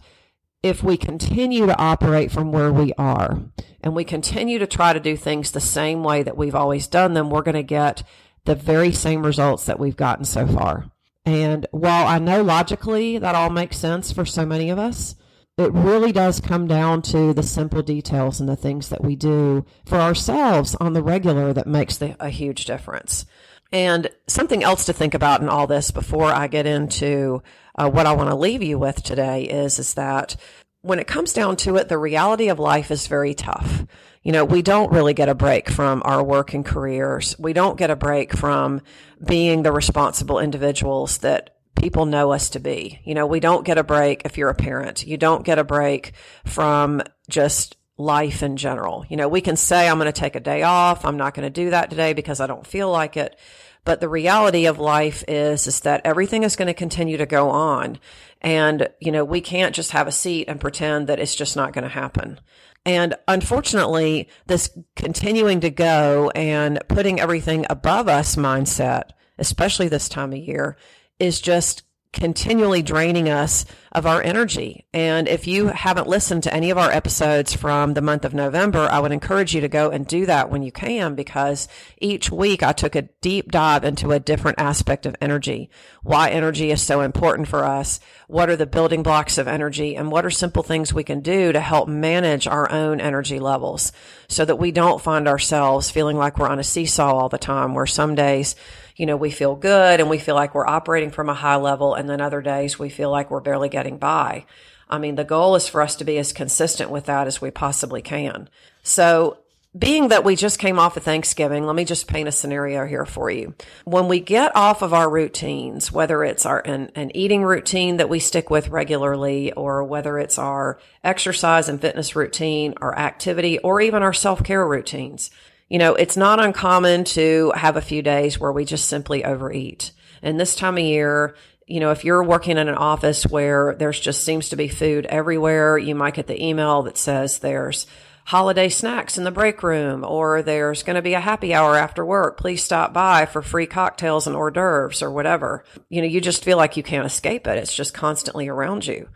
if 0.62 0.84
we 0.84 0.98
continue 0.98 1.66
to 1.66 1.78
operate 1.78 2.32
from 2.32 2.52
where 2.52 2.72
we 2.72 2.92
are 2.98 3.40
and 3.82 3.96
we 3.96 4.04
continue 4.04 4.60
to 4.60 4.68
try 4.68 4.92
to 4.92 5.00
do 5.00 5.16
things 5.16 5.52
the 5.52 5.62
same 5.62 6.04
way 6.04 6.22
that 6.24 6.38
we've 6.38 6.56
always 6.56 6.88
done 6.88 7.14
them, 7.14 7.30
we're 7.30 7.42
going 7.42 7.56
to 7.56 7.64
get 7.64 8.04
the 8.46 8.56
very 8.56 8.92
same 8.92 9.26
results 9.26 9.66
that 9.66 9.80
we've 9.80 9.98
gotten 9.98 10.26
so 10.26 10.46
far. 10.46 10.92
And 11.26 11.66
while 11.72 12.08
I 12.08 12.20
know 12.20 12.42
logically 12.42 13.18
that 13.18 13.36
all 13.36 13.50
makes 13.50 13.78
sense 13.78 14.12
for 14.12 14.26
so 14.26 14.46
many 14.46 14.70
of 14.70 14.80
us, 14.80 15.16
it 15.58 15.74
really 15.74 16.12
does 16.12 16.40
come 16.40 16.68
down 16.68 17.02
to 17.04 17.34
the 17.34 17.44
simple 17.44 17.82
details 17.82 18.40
and 18.40 18.48
the 18.48 18.56
things 18.56 18.90
that 18.90 19.04
we 19.04 19.16
do 19.16 19.66
for 19.86 19.98
ourselves 19.98 20.76
on 20.76 20.94
the 20.94 21.04
regular 21.04 21.52
that 21.54 21.68
makes 21.68 21.98
the, 21.98 22.16
a 22.20 22.30
huge 22.30 22.66
difference. 22.66 23.26
And 23.72 24.10
something 24.28 24.64
else 24.64 24.86
to 24.86 24.94
think 24.94 25.14
about 25.14 25.42
in 25.42 25.50
all 25.50 25.68
this 25.68 25.92
before 25.92 26.32
I 26.32 26.48
get 26.48 26.66
into 26.66 27.44
uh, 27.76 27.90
what 27.90 28.06
I 28.06 28.14
want 28.14 28.30
to 28.30 28.36
leave 28.36 28.64
you 28.64 28.80
with 28.80 29.04
today 29.04 29.44
is, 29.44 29.80
is 29.80 29.94
that 29.94 30.36
when 30.82 31.00
it 31.00 31.08
comes 31.08 31.34
down 31.34 31.56
to 31.58 31.76
it, 31.76 31.90
the 31.90 31.98
reality 31.98 32.50
of 32.50 32.58
life 32.60 32.90
is 32.90 33.08
very 33.08 33.34
tough. 33.34 33.86
You 34.24 34.32
know, 34.32 34.46
we 34.46 34.62
don't 34.62 34.92
really 34.92 35.14
get 35.14 35.30
a 35.30 35.36
break 35.36 35.70
from 35.70 36.02
our 36.06 36.24
work 36.24 36.54
and 36.54 36.66
careers. 36.66 37.36
We 37.40 37.54
don't 37.54 37.78
get 37.78 37.92
a 37.92 37.96
break 37.96 38.34
from 38.34 38.82
being 39.26 39.64
the 39.64 39.72
responsible 39.72 40.40
individuals 40.40 41.20
that 41.20 41.56
people 41.76 42.06
know 42.06 42.32
us 42.32 42.50
to 42.52 42.60
be. 42.60 43.00
You 43.04 43.16
know, 43.16 43.26
we 43.26 43.40
don't 43.40 43.66
get 43.66 43.78
a 43.78 43.84
break 43.84 44.24
if 44.26 44.38
you're 44.38 44.50
a 44.50 44.56
parent. 44.56 45.06
You 45.06 45.18
don't 45.18 45.46
get 45.46 45.60
a 45.60 45.64
break 45.64 46.14
from 46.46 47.02
just 47.30 47.78
life 48.00 48.42
in 48.42 48.58
general. 48.58 49.06
You 49.10 49.18
know, 49.18 49.28
we 49.28 49.42
can 49.42 49.58
say, 49.58 49.88
I'm 49.88 50.00
going 50.00 50.12
to 50.12 50.12
take 50.12 50.36
a 50.36 50.40
day 50.40 50.64
off. 50.64 51.06
I'm 51.06 51.18
not 51.18 51.34
going 51.34 51.46
to 51.46 51.50
do 51.50 51.70
that 51.70 51.90
today 51.90 52.14
because 52.14 52.40
I 52.40 52.48
don't 52.48 52.66
feel 52.66 52.90
like 52.90 53.18
it. 53.18 53.38
But 53.86 54.02
the 54.02 54.10
reality 54.10 54.66
of 54.66 54.80
life 54.80 55.24
is, 55.28 55.68
is 55.68 55.82
that 55.82 56.02
everything 56.06 56.44
is 56.44 56.56
going 56.56 56.68
to 56.68 56.74
continue 56.74 57.18
to 57.18 57.26
go 57.26 57.50
on. 57.50 58.00
And, 58.42 58.90
you 59.00 59.12
know, 59.12 59.26
we 59.26 59.42
can't 59.42 59.76
just 59.76 59.92
have 59.92 60.08
a 60.08 60.12
seat 60.12 60.48
and 60.48 60.62
pretend 60.62 61.08
that 61.08 61.20
it's 61.20 61.36
just 61.36 61.56
not 61.56 61.74
going 61.74 61.84
to 61.84 61.90
happen. 61.90 62.40
And 62.86 63.16
unfortunately, 63.28 64.30
this 64.48 64.70
continuing 64.96 65.60
to 65.62 65.70
go 65.70 66.32
and 66.36 66.80
putting 66.88 67.20
everything 67.20 67.66
above 67.70 68.08
us 68.08 68.36
mindset, 68.36 69.10
especially 69.38 69.90
this 69.90 70.08
time 70.08 70.32
of 70.32 70.40
year, 70.40 70.78
is 71.20 71.42
just 71.42 71.84
continually 72.12 72.82
draining 72.82 73.30
us 73.30 73.66
of 73.92 74.06
our 74.06 74.22
energy. 74.22 74.86
And 74.94 75.28
if 75.28 75.48
you 75.48 75.68
haven't 75.68 76.08
listened 76.08 76.44
to 76.44 76.54
any 76.54 76.72
of 76.72 76.78
our 76.78 76.92
episodes 76.92 77.54
from 77.54 77.94
the 77.94 78.02
month 78.02 78.26
of 78.26 78.34
November, 78.34 78.88
I 78.90 79.00
would 79.00 79.12
encourage 79.12 79.54
you 79.54 79.62
to 79.62 79.68
go 79.68 79.90
and 79.92 80.08
do 80.08 80.26
that 80.26 80.50
when 80.50 80.64
you 80.64 80.72
can, 80.72 81.16
because 81.16 81.68
each 82.00 82.32
week 82.32 82.64
I 82.64 82.72
took 82.72 82.96
a 82.96 83.04
deep 83.22 83.52
dive 83.52 83.84
into 83.84 84.12
a 84.12 84.20
different 84.20 84.60
aspect 84.60 85.06
of 85.06 85.16
energy, 85.22 85.70
why 86.02 86.30
energy 86.30 86.72
is 86.72 86.82
so 86.82 87.02
important 87.02 87.48
for 87.48 87.64
us, 87.64 88.00
what 88.28 88.50
are 88.50 88.56
the 88.56 88.66
building 88.66 89.04
blocks 89.04 89.38
of 89.38 89.48
energy, 89.48 89.96
and 89.96 90.12
what 90.12 90.26
are 90.26 90.32
simple 90.32 90.64
things 90.64 90.94
we 90.94 91.04
can 91.04 91.22
do 91.22 91.52
to 91.52 91.60
help 91.60 91.88
manage 91.88 92.48
our 92.48 92.72
own 92.72 93.00
energy 93.00 93.40
levels 93.40 93.92
so 94.28 94.46
that 94.46 94.58
we 94.58 94.72
don't 94.72 95.02
find 95.02 95.28
ourselves 95.28 95.92
feeling 95.92 96.18
like 96.18 96.38
we're 96.38 96.48
on 96.48 96.60
a 96.60 96.64
seesaw 96.64 97.14
all 97.14 97.30
the 97.30 97.38
time, 97.38 97.74
where 97.76 97.86
some 97.86 98.16
days 98.16 98.56
you 99.00 99.06
know, 99.06 99.16
we 99.16 99.32
feel 99.32 99.56
good 99.56 100.02
and 100.02 100.10
we 100.10 100.18
feel 100.18 100.36
like 100.36 100.54
we're 100.54 100.68
operating 100.68 101.10
from 101.10 101.30
a 101.30 101.34
high 101.34 101.56
level. 101.56 101.96
And 101.96 102.10
then 102.10 102.20
other 102.20 102.42
days 102.42 102.78
we 102.78 102.90
feel 102.90 103.10
like 103.10 103.32
we're 103.32 103.40
barely 103.40 103.70
getting 103.70 103.98
by. 103.98 104.46
I 104.90 104.98
mean, 104.98 105.16
the 105.16 105.24
goal 105.24 105.56
is 105.56 105.70
for 105.70 105.82
us 105.82 105.96
to 105.96 106.04
be 106.04 106.18
as 106.18 106.34
consistent 106.34 106.92
with 106.92 107.06
that 107.06 107.26
as 107.26 107.40
we 107.40 107.50
possibly 107.50 108.02
can. 108.02 108.50
So 108.84 109.38
being 109.78 110.10
that 110.10 110.26
we 110.26 110.36
just 110.36 110.60
came 110.60 110.80
off 110.80 110.98
of 110.98 111.04
Thanksgiving, 111.04 111.66
let 111.66 111.78
me 111.78 111.86
just 111.86 112.08
paint 112.08 112.28
a 112.28 112.32
scenario 112.34 112.86
here 112.86 113.06
for 113.06 113.32
you. 113.32 113.54
When 113.86 114.10
we 114.10 114.20
get 114.20 114.54
off 114.54 114.82
of 114.82 114.94
our 114.94 115.10
routines, 115.10 115.94
whether 115.94 116.22
it's 116.26 116.46
our 116.46 116.60
an, 116.60 116.92
an, 116.96 117.16
eating 117.16 117.44
routine 117.44 117.98
that 117.98 118.10
we 118.10 118.20
stick 118.20 118.50
with 118.50 118.68
regularly, 118.68 119.54
or 119.54 119.84
whether 119.86 120.20
it's 120.20 120.38
our 120.38 120.78
exercise 121.06 121.70
and 121.70 121.80
fitness 121.80 122.18
routine, 122.18 122.74
our 122.82 122.98
activity, 122.98 123.60
or 123.60 123.80
even 123.80 124.04
our 124.04 124.12
self 124.12 124.44
care 124.44 124.68
routines, 124.68 125.32
you 125.70 125.78
know, 125.78 125.96
it's 125.96 126.18
not 126.18 126.44
uncommon 126.44 127.04
to 127.06 127.54
have 127.56 127.78
a 127.78 127.82
few 127.82 128.02
days 128.02 128.40
where 128.40 128.52
we 128.52 128.66
just 128.66 128.88
simply 128.88 129.24
overeat. 129.24 129.92
And 130.22 130.40
this 130.40 130.56
time 130.56 130.78
of 130.78 130.84
year, 130.84 131.36
you 131.68 131.80
know, 131.80 131.92
if 131.92 132.04
you're 132.04 132.24
working 132.24 132.58
in 132.58 132.68
an 132.68 132.76
office 132.76 133.26
where 133.26 133.76
there's 133.78 134.00
just 134.00 134.26
seems 134.26 134.50
to 134.50 134.56
be 134.56 134.68
food 134.68 135.06
everywhere, 135.06 135.78
you 135.78 135.94
might 135.94 136.16
get 136.16 136.28
the 136.28 136.44
email 136.44 136.84
that 136.84 136.98
says 136.98 137.40
there's 137.40 137.86
holiday 138.26 138.70
snacks 138.70 139.18
in 139.18 139.24
the 139.24 139.32
break 139.32 139.64
room 139.64 140.04
or 140.04 140.42
there's 140.42 140.84
going 140.84 140.96
to 140.96 141.02
be 141.02 141.14
a 141.14 141.20
happy 141.20 141.54
hour 141.54 141.76
after 141.76 142.06
work. 142.06 142.38
Please 142.38 142.64
stop 142.64 142.94
by 142.94 143.26
for 143.26 143.42
free 143.42 143.66
cocktails 143.68 144.28
and 144.28 144.36
hors 144.36 144.52
d'oeuvres 144.52 145.02
or 145.02 145.12
whatever. 145.12 145.64
You 145.90 146.02
know, 146.02 146.08
you 146.08 146.22
just 146.22 146.44
feel 146.44 146.58
like 146.58 146.78
you 146.78 146.84
can't 146.84 147.06
escape 147.06 147.48
it. 147.48 147.58
It's 147.58 147.76
just 147.76 147.94
constantly 147.94 148.48
around 148.48 148.86
you. 148.88 149.08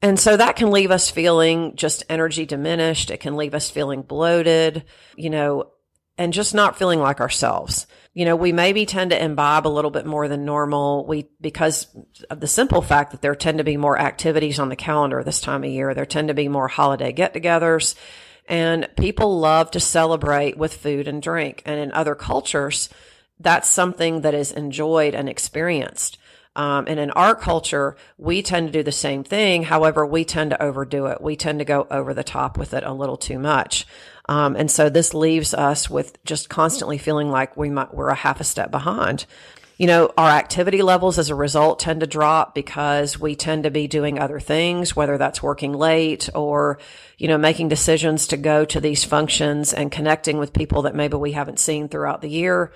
And 0.00 0.18
so 0.18 0.36
that 0.36 0.56
can 0.56 0.70
leave 0.70 0.90
us 0.90 1.10
feeling 1.10 1.76
just 1.76 2.04
energy 2.08 2.46
diminished. 2.46 3.10
It 3.10 3.20
can 3.20 3.36
leave 3.36 3.54
us 3.54 3.70
feeling 3.70 4.02
bloated. 4.02 4.84
You 5.16 5.30
know, 5.30 5.72
and 6.18 6.32
just 6.32 6.54
not 6.54 6.76
feeling 6.76 7.00
like 7.00 7.20
ourselves. 7.20 7.86
You 8.12 8.24
know, 8.24 8.36
we 8.36 8.52
maybe 8.52 8.84
tend 8.84 9.12
to 9.12 9.22
imbibe 9.22 9.66
a 9.66 9.68
little 9.68 9.92
bit 9.92 10.04
more 10.04 10.28
than 10.28 10.44
normal. 10.44 11.06
We, 11.06 11.28
because 11.40 11.86
of 12.28 12.40
the 12.40 12.48
simple 12.48 12.82
fact 12.82 13.12
that 13.12 13.22
there 13.22 13.36
tend 13.36 13.58
to 13.58 13.64
be 13.64 13.76
more 13.76 13.98
activities 13.98 14.58
on 14.58 14.68
the 14.68 14.76
calendar 14.76 15.22
this 15.22 15.40
time 15.40 15.62
of 15.62 15.70
year. 15.70 15.94
There 15.94 16.04
tend 16.04 16.28
to 16.28 16.34
be 16.34 16.48
more 16.48 16.68
holiday 16.68 17.12
get 17.12 17.32
togethers 17.32 17.94
and 18.48 18.88
people 18.96 19.38
love 19.38 19.70
to 19.72 19.80
celebrate 19.80 20.56
with 20.56 20.74
food 20.74 21.06
and 21.06 21.22
drink. 21.22 21.62
And 21.66 21.78
in 21.78 21.92
other 21.92 22.14
cultures, 22.14 22.88
that's 23.38 23.68
something 23.68 24.22
that 24.22 24.34
is 24.34 24.50
enjoyed 24.50 25.14
and 25.14 25.28
experienced. 25.28 26.17
Um, 26.58 26.86
and 26.88 26.98
in 26.98 27.12
our 27.12 27.36
culture, 27.36 27.96
we 28.18 28.42
tend 28.42 28.66
to 28.66 28.72
do 28.72 28.82
the 28.82 28.90
same 28.90 29.22
thing. 29.22 29.62
However, 29.62 30.04
we 30.04 30.24
tend 30.24 30.50
to 30.50 30.60
overdo 30.60 31.06
it. 31.06 31.20
We 31.20 31.36
tend 31.36 31.60
to 31.60 31.64
go 31.64 31.86
over 31.88 32.12
the 32.12 32.24
top 32.24 32.58
with 32.58 32.74
it 32.74 32.82
a 32.82 32.92
little 32.92 33.16
too 33.16 33.38
much. 33.38 33.86
Um, 34.28 34.56
and 34.56 34.68
so 34.68 34.90
this 34.90 35.14
leaves 35.14 35.54
us 35.54 35.88
with 35.88 36.22
just 36.24 36.48
constantly 36.48 36.98
feeling 36.98 37.30
like 37.30 37.56
we 37.56 37.70
might, 37.70 37.94
we're 37.94 38.08
a 38.08 38.16
half 38.16 38.40
a 38.40 38.44
step 38.44 38.72
behind. 38.72 39.24
You 39.76 39.86
know, 39.86 40.12
our 40.18 40.28
activity 40.28 40.82
levels 40.82 41.16
as 41.16 41.30
a 41.30 41.36
result 41.36 41.78
tend 41.78 42.00
to 42.00 42.08
drop 42.08 42.56
because 42.56 43.20
we 43.20 43.36
tend 43.36 43.62
to 43.62 43.70
be 43.70 43.86
doing 43.86 44.18
other 44.18 44.40
things, 44.40 44.96
whether 44.96 45.16
that's 45.16 45.40
working 45.40 45.72
late 45.72 46.28
or, 46.34 46.80
you 47.18 47.28
know, 47.28 47.38
making 47.38 47.68
decisions 47.68 48.26
to 48.26 48.36
go 48.36 48.64
to 48.64 48.80
these 48.80 49.04
functions 49.04 49.72
and 49.72 49.92
connecting 49.92 50.38
with 50.38 50.52
people 50.52 50.82
that 50.82 50.96
maybe 50.96 51.16
we 51.16 51.30
haven't 51.30 51.60
seen 51.60 51.88
throughout 51.88 52.20
the 52.20 52.28
year, 52.28 52.72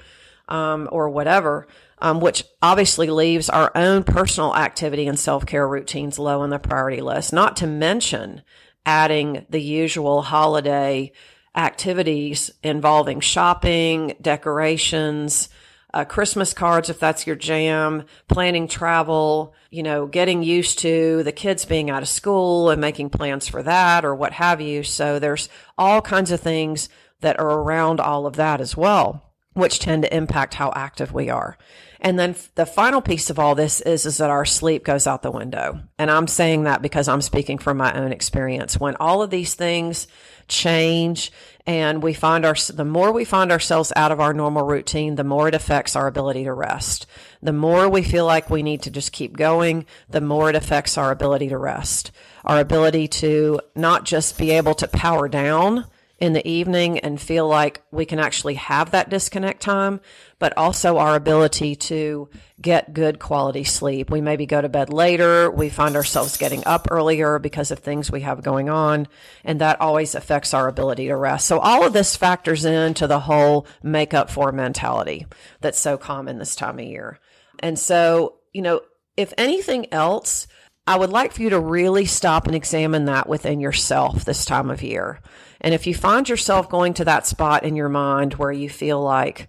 um, 0.49 0.89
or 0.93 1.11
whatever. 1.11 1.67
Um, 2.05 2.19
which 2.19 2.43
obviously 2.61 3.07
leaves 3.07 3.49
our 3.49 3.71
own 3.77 4.03
personal 4.03 4.57
activity 4.57 5.07
and 5.07 5.17
self 5.17 5.47
care 5.47 5.69
routines 5.69 6.19
low 6.19 6.41
on 6.41 6.51
the 6.51 6.59
priority 6.59 7.01
list, 7.01 7.33
not 7.33 7.57
to 7.59 7.67
mention 7.69 8.43
adding 8.85 9.47
the 9.51 9.61
usual 9.63 10.23
holiday 10.23 11.13
activities 11.55 12.51
involving 12.63 13.21
shopping, 13.21 14.17
decorations, 14.21 15.49
uh, 15.95 16.05
Christmas 16.05 16.55
cards, 16.55 16.89
if 16.89 16.99
that's 16.99 17.27
your 17.27 17.37
jam, 17.37 18.05
planning 18.29 18.67
travel, 18.67 19.55
you 19.71 19.83
know, 19.83 20.07
getting 20.07 20.43
used 20.43 20.79
to 20.81 21.23
the 21.23 21.33
kids 21.33 21.65
being 21.65 21.91
out 21.91 22.03
of 22.03 22.09
school 22.09 22.71
and 22.71 22.81
making 22.81 23.11
plans 23.11 23.47
for 23.47 23.63
that 23.63 24.05
or 24.05 24.15
what 24.15 24.33
have 24.33 24.61
you. 24.61 24.83
So 24.83 25.19
there's 25.19 25.49
all 25.77 26.01
kinds 26.01 26.31
of 26.31 26.41
things 26.41 26.89
that 27.21 27.39
are 27.39 27.61
around 27.61 28.01
all 28.01 28.27
of 28.27 28.37
that 28.37 28.61
as 28.61 28.77
well. 28.77 29.32
Which 29.55 29.79
tend 29.79 30.03
to 30.03 30.17
impact 30.17 30.55
how 30.55 30.73
active 30.75 31.13
we 31.13 31.29
are. 31.29 31.57
And 32.01 32.19
then 32.19 32.35
the 32.57 32.67
final 32.67 33.01
piece 33.01 33.31
of 33.31 33.39
all 33.39 33.55
this 33.55 33.81
is, 33.81 34.07
is 34.07 34.17
that 34.17 34.29
our 34.29 34.45
sleep 34.45 34.85
goes 34.85 35.07
out 35.07 35.23
the 35.23 35.31
window. 35.31 35.81
And 35.99 36.11
I'm 36.11 36.27
saying 36.27 36.65
that 36.65 36.83
because 36.83 37.07
I'm 37.07 37.23
speaking 37.23 37.59
from 37.59 37.77
my 37.77 37.93
own 37.93 38.11
experience. 38.11 38.79
When 38.79 38.97
all 38.97 39.23
of 39.23 39.31
these 39.31 39.55
things 39.55 40.09
change 40.49 41.31
and 41.65 42.03
we 42.03 42.13
find 42.13 42.45
our, 42.45 42.57
the 42.75 42.85
more 42.85 43.13
we 43.13 43.25
find 43.25 43.53
ourselves 43.53 43.93
out 43.95 44.11
of 44.11 44.19
our 44.19 44.35
normal 44.35 44.67
routine, 44.67 45.15
the 45.15 45.23
more 45.23 45.47
it 45.47 45.55
affects 45.55 45.95
our 45.95 46.09
ability 46.09 46.43
to 46.43 46.53
rest. 46.53 47.07
The 47.41 47.53
more 47.53 47.89
we 47.89 48.03
feel 48.03 48.27
like 48.27 48.51
we 48.51 48.65
need 48.65 48.83
to 48.83 48.91
just 48.91 49.13
keep 49.13 49.37
going, 49.37 49.87
the 50.11 50.21
more 50.21 50.51
it 50.51 50.57
affects 50.57 50.99
our 50.99 51.13
ability 51.13 51.51
to 51.51 51.59
rest. 51.59 52.11
Our 52.45 52.59
ability 52.59 53.07
to 53.09 53.61
not 53.77 54.05
just 54.05 54.37
be 54.39 54.51
able 54.51 54.75
to 54.75 54.89
power 54.89 55.29
down, 55.29 55.87
in 56.23 56.35
the 56.35 56.49
evening 56.49 57.01
and 57.01 57.21
feel 57.21 57.49
like 57.49 57.83
we 57.91 58.07
can 58.07 58.21
actually 58.21 58.55
have 58.55 58.93
that 58.93 59.11
disconnect 59.11 59.61
time, 59.61 60.01
but 60.39 60.57
also 60.57 60.99
our 60.99 61.17
ability 61.17 61.75
to 61.75 62.31
get 62.61 62.95
good 62.95 63.19
quality 63.19 63.65
sleep. 63.65 64.09
We 64.09 64.21
maybe 64.21 64.47
go 64.47 64.61
to 64.61 64.69
bed 64.69 64.93
later. 64.93 65.51
We 65.51 65.69
find 65.69 65.97
ourselves 65.97 66.37
getting 66.37 66.65
up 66.65 66.87
earlier 66.93 67.41
because 67.41 67.73
of 67.73 67.81
things 67.81 68.09
we 68.09 68.21
have 68.21 68.41
going 68.41 68.71
on. 68.71 69.09
And 69.43 69.61
that 69.61 69.81
always 69.81 70.15
affects 70.15 70.55
our 70.55 70.69
ability 70.69 71.09
to 71.09 71.17
rest. 71.17 71.49
So 71.49 71.59
all 71.59 71.85
of 71.85 71.93
this 71.93 72.15
factors 72.15 72.65
into 72.65 73.09
the 73.09 73.19
whole 73.19 73.67
make 73.83 74.15
up 74.15 74.31
for 74.31 74.53
mentality 74.53 75.27
that's 75.61 75.81
so 75.81 75.99
common 75.99 76.39
this 76.39 76.55
time 76.55 76.79
of 76.79 76.85
year. 76.85 77.19
And 77.59 77.77
so, 77.77 78.37
you 78.53 78.63
know, 78.63 78.83
if 79.17 79.35
anything 79.37 79.93
else, 79.93 80.47
I 80.87 80.97
would 80.97 81.11
like 81.11 81.33
for 81.33 81.43
you 81.43 81.51
to 81.51 81.61
really 81.61 82.07
stop 82.07 82.47
and 82.47 82.57
examine 82.57 83.05
that 83.05 83.29
within 83.29 83.61
yourself 83.61 84.25
this 84.25 84.45
time 84.45 84.69
of 84.69 84.83
year. 84.83 85.21
And 85.61 85.75
if 85.75 85.87
you 85.87 85.95
find 85.95 86.29
yourself 86.29 86.69
going 86.69 86.95
to 86.95 87.05
that 87.05 87.27
spot 87.27 87.63
in 87.63 87.77
your 87.77 87.89
mind 87.89 88.35
where 88.35 88.51
you 88.51 88.69
feel 88.69 89.01
like, 89.01 89.49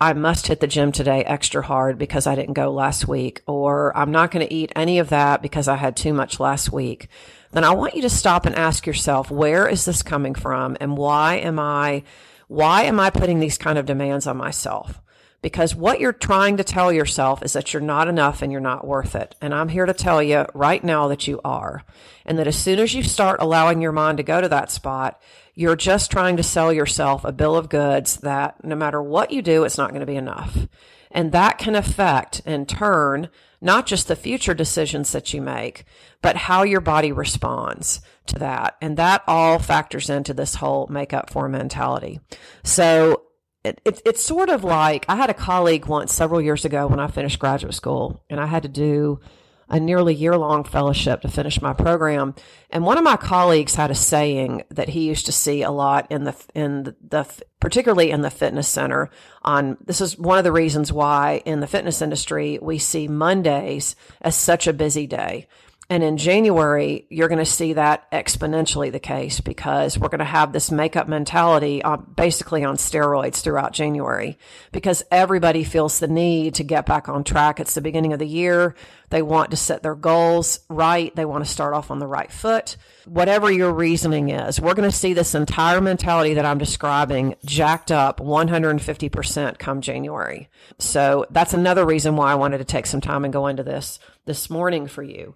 I 0.00 0.14
must 0.14 0.48
hit 0.48 0.58
the 0.58 0.66
gym 0.66 0.90
today 0.90 1.22
extra 1.24 1.62
hard 1.62 1.96
because 1.96 2.26
I 2.26 2.34
didn't 2.34 2.54
go 2.54 2.72
last 2.72 3.06
week, 3.06 3.42
or 3.46 3.96
I'm 3.96 4.10
not 4.10 4.32
going 4.32 4.44
to 4.44 4.52
eat 4.52 4.72
any 4.74 4.98
of 4.98 5.10
that 5.10 5.42
because 5.42 5.68
I 5.68 5.76
had 5.76 5.94
too 5.94 6.12
much 6.12 6.40
last 6.40 6.72
week, 6.72 7.06
then 7.52 7.62
I 7.62 7.74
want 7.74 7.94
you 7.94 8.02
to 8.02 8.10
stop 8.10 8.44
and 8.44 8.56
ask 8.56 8.84
yourself, 8.84 9.30
where 9.30 9.68
is 9.68 9.84
this 9.84 10.02
coming 10.02 10.34
from? 10.34 10.76
And 10.80 10.96
why 10.96 11.36
am 11.36 11.60
I, 11.60 12.02
why 12.48 12.82
am 12.82 12.98
I 12.98 13.10
putting 13.10 13.38
these 13.38 13.58
kind 13.58 13.78
of 13.78 13.86
demands 13.86 14.26
on 14.26 14.38
myself? 14.38 15.00
Because 15.42 15.74
what 15.74 16.00
you're 16.00 16.12
trying 16.12 16.56
to 16.56 16.64
tell 16.64 16.92
yourself 16.92 17.42
is 17.42 17.52
that 17.52 17.72
you're 17.72 17.82
not 17.82 18.06
enough 18.08 18.40
and 18.40 18.52
you're 18.52 18.60
not 18.60 18.86
worth 18.86 19.16
it. 19.16 19.34
And 19.40 19.52
I'm 19.52 19.68
here 19.68 19.86
to 19.86 19.92
tell 19.92 20.22
you 20.22 20.46
right 20.54 20.82
now 20.82 21.08
that 21.08 21.26
you 21.26 21.40
are. 21.44 21.82
And 22.24 22.38
that 22.38 22.46
as 22.46 22.56
soon 22.56 22.78
as 22.78 22.94
you 22.94 23.02
start 23.02 23.42
allowing 23.42 23.82
your 23.82 23.92
mind 23.92 24.18
to 24.18 24.22
go 24.22 24.40
to 24.40 24.48
that 24.48 24.70
spot, 24.70 25.20
you're 25.54 25.76
just 25.76 26.10
trying 26.10 26.36
to 26.36 26.44
sell 26.44 26.72
yourself 26.72 27.24
a 27.24 27.32
bill 27.32 27.56
of 27.56 27.68
goods 27.68 28.18
that 28.18 28.64
no 28.64 28.76
matter 28.76 29.02
what 29.02 29.32
you 29.32 29.42
do, 29.42 29.64
it's 29.64 29.76
not 29.76 29.90
going 29.90 30.00
to 30.00 30.06
be 30.06 30.16
enough. 30.16 30.68
And 31.10 31.32
that 31.32 31.58
can 31.58 31.74
affect 31.74 32.40
in 32.46 32.64
turn, 32.64 33.28
not 33.60 33.86
just 33.86 34.08
the 34.08 34.16
future 34.16 34.54
decisions 34.54 35.12
that 35.12 35.34
you 35.34 35.42
make, 35.42 35.84
but 36.22 36.36
how 36.36 36.62
your 36.62 36.80
body 36.80 37.10
responds 37.10 38.00
to 38.26 38.38
that. 38.38 38.76
And 38.80 38.96
that 38.96 39.22
all 39.26 39.58
factors 39.58 40.08
into 40.08 40.32
this 40.32 40.54
whole 40.54 40.86
make 40.86 41.12
up 41.12 41.30
for 41.30 41.48
mentality. 41.48 42.20
So 42.62 43.24
it, 43.64 43.80
it, 43.84 44.02
it's 44.04 44.24
sort 44.24 44.48
of 44.48 44.64
like 44.64 45.04
I 45.08 45.16
had 45.16 45.30
a 45.30 45.34
colleague 45.34 45.86
once 45.86 46.12
several 46.12 46.40
years 46.40 46.64
ago 46.64 46.86
when 46.86 47.00
I 47.00 47.06
finished 47.06 47.38
graduate 47.38 47.74
school, 47.74 48.24
and 48.28 48.40
I 48.40 48.46
had 48.46 48.62
to 48.64 48.68
do 48.68 49.20
a 49.68 49.80
nearly 49.80 50.14
year 50.14 50.36
long 50.36 50.64
fellowship 50.64 51.22
to 51.22 51.28
finish 51.28 51.62
my 51.62 51.72
program. 51.72 52.34
And 52.70 52.84
one 52.84 52.98
of 52.98 53.04
my 53.04 53.16
colleagues 53.16 53.74
had 53.74 53.90
a 53.90 53.94
saying 53.94 54.64
that 54.70 54.90
he 54.90 55.06
used 55.06 55.26
to 55.26 55.32
see 55.32 55.62
a 55.62 55.70
lot 55.70 56.06
in 56.10 56.24
the 56.24 56.34
in 56.54 56.82
the, 56.82 56.96
the 57.08 57.42
particularly 57.58 58.10
in 58.10 58.20
the 58.20 58.30
fitness 58.30 58.68
center. 58.68 59.10
On 59.42 59.78
this 59.84 60.00
is 60.00 60.18
one 60.18 60.38
of 60.38 60.44
the 60.44 60.52
reasons 60.52 60.92
why 60.92 61.42
in 61.46 61.60
the 61.60 61.66
fitness 61.66 62.02
industry 62.02 62.58
we 62.60 62.78
see 62.78 63.08
Mondays 63.08 63.96
as 64.20 64.36
such 64.36 64.66
a 64.66 64.72
busy 64.72 65.06
day 65.06 65.46
and 65.90 66.02
in 66.02 66.16
January, 66.16 67.06
you're 67.10 67.28
going 67.28 67.38
to 67.38 67.44
see 67.44 67.74
that 67.74 68.10
exponentially 68.12 68.90
the 68.90 69.00
case 69.00 69.40
because 69.40 69.98
we're 69.98 70.08
going 70.08 70.20
to 70.20 70.24
have 70.24 70.52
this 70.52 70.70
makeup 70.70 71.08
mentality 71.08 71.82
basically 72.14 72.64
on 72.64 72.76
steroids 72.76 73.42
throughout 73.42 73.72
January 73.72 74.38
because 74.70 75.02
everybody 75.10 75.64
feels 75.64 75.98
the 75.98 76.08
need 76.08 76.54
to 76.54 76.64
get 76.64 76.86
back 76.86 77.08
on 77.08 77.24
track. 77.24 77.60
It's 77.60 77.74
the 77.74 77.80
beginning 77.80 78.12
of 78.12 78.20
the 78.20 78.26
year. 78.26 78.74
They 79.10 79.22
want 79.22 79.50
to 79.50 79.56
set 79.58 79.82
their 79.82 79.94
goals 79.94 80.60
right. 80.70 81.14
They 81.14 81.26
want 81.26 81.44
to 81.44 81.50
start 81.50 81.74
off 81.74 81.90
on 81.90 81.98
the 81.98 82.06
right 82.06 82.32
foot. 82.32 82.76
Whatever 83.04 83.50
your 83.50 83.72
reasoning 83.72 84.30
is, 84.30 84.60
we're 84.60 84.74
going 84.74 84.90
to 84.90 84.96
see 84.96 85.12
this 85.12 85.34
entire 85.34 85.80
mentality 85.80 86.34
that 86.34 86.46
I'm 86.46 86.58
describing 86.58 87.34
jacked 87.44 87.92
up 87.92 88.20
150% 88.20 89.58
come 89.58 89.80
January. 89.82 90.48
So 90.78 91.26
that's 91.28 91.52
another 91.52 91.84
reason 91.84 92.16
why 92.16 92.32
I 92.32 92.36
wanted 92.36 92.58
to 92.58 92.64
take 92.64 92.86
some 92.86 93.00
time 93.02 93.24
and 93.24 93.32
go 93.32 93.48
into 93.48 93.62
this 93.64 93.98
this 94.24 94.48
morning 94.48 94.86
for 94.86 95.02
you 95.02 95.34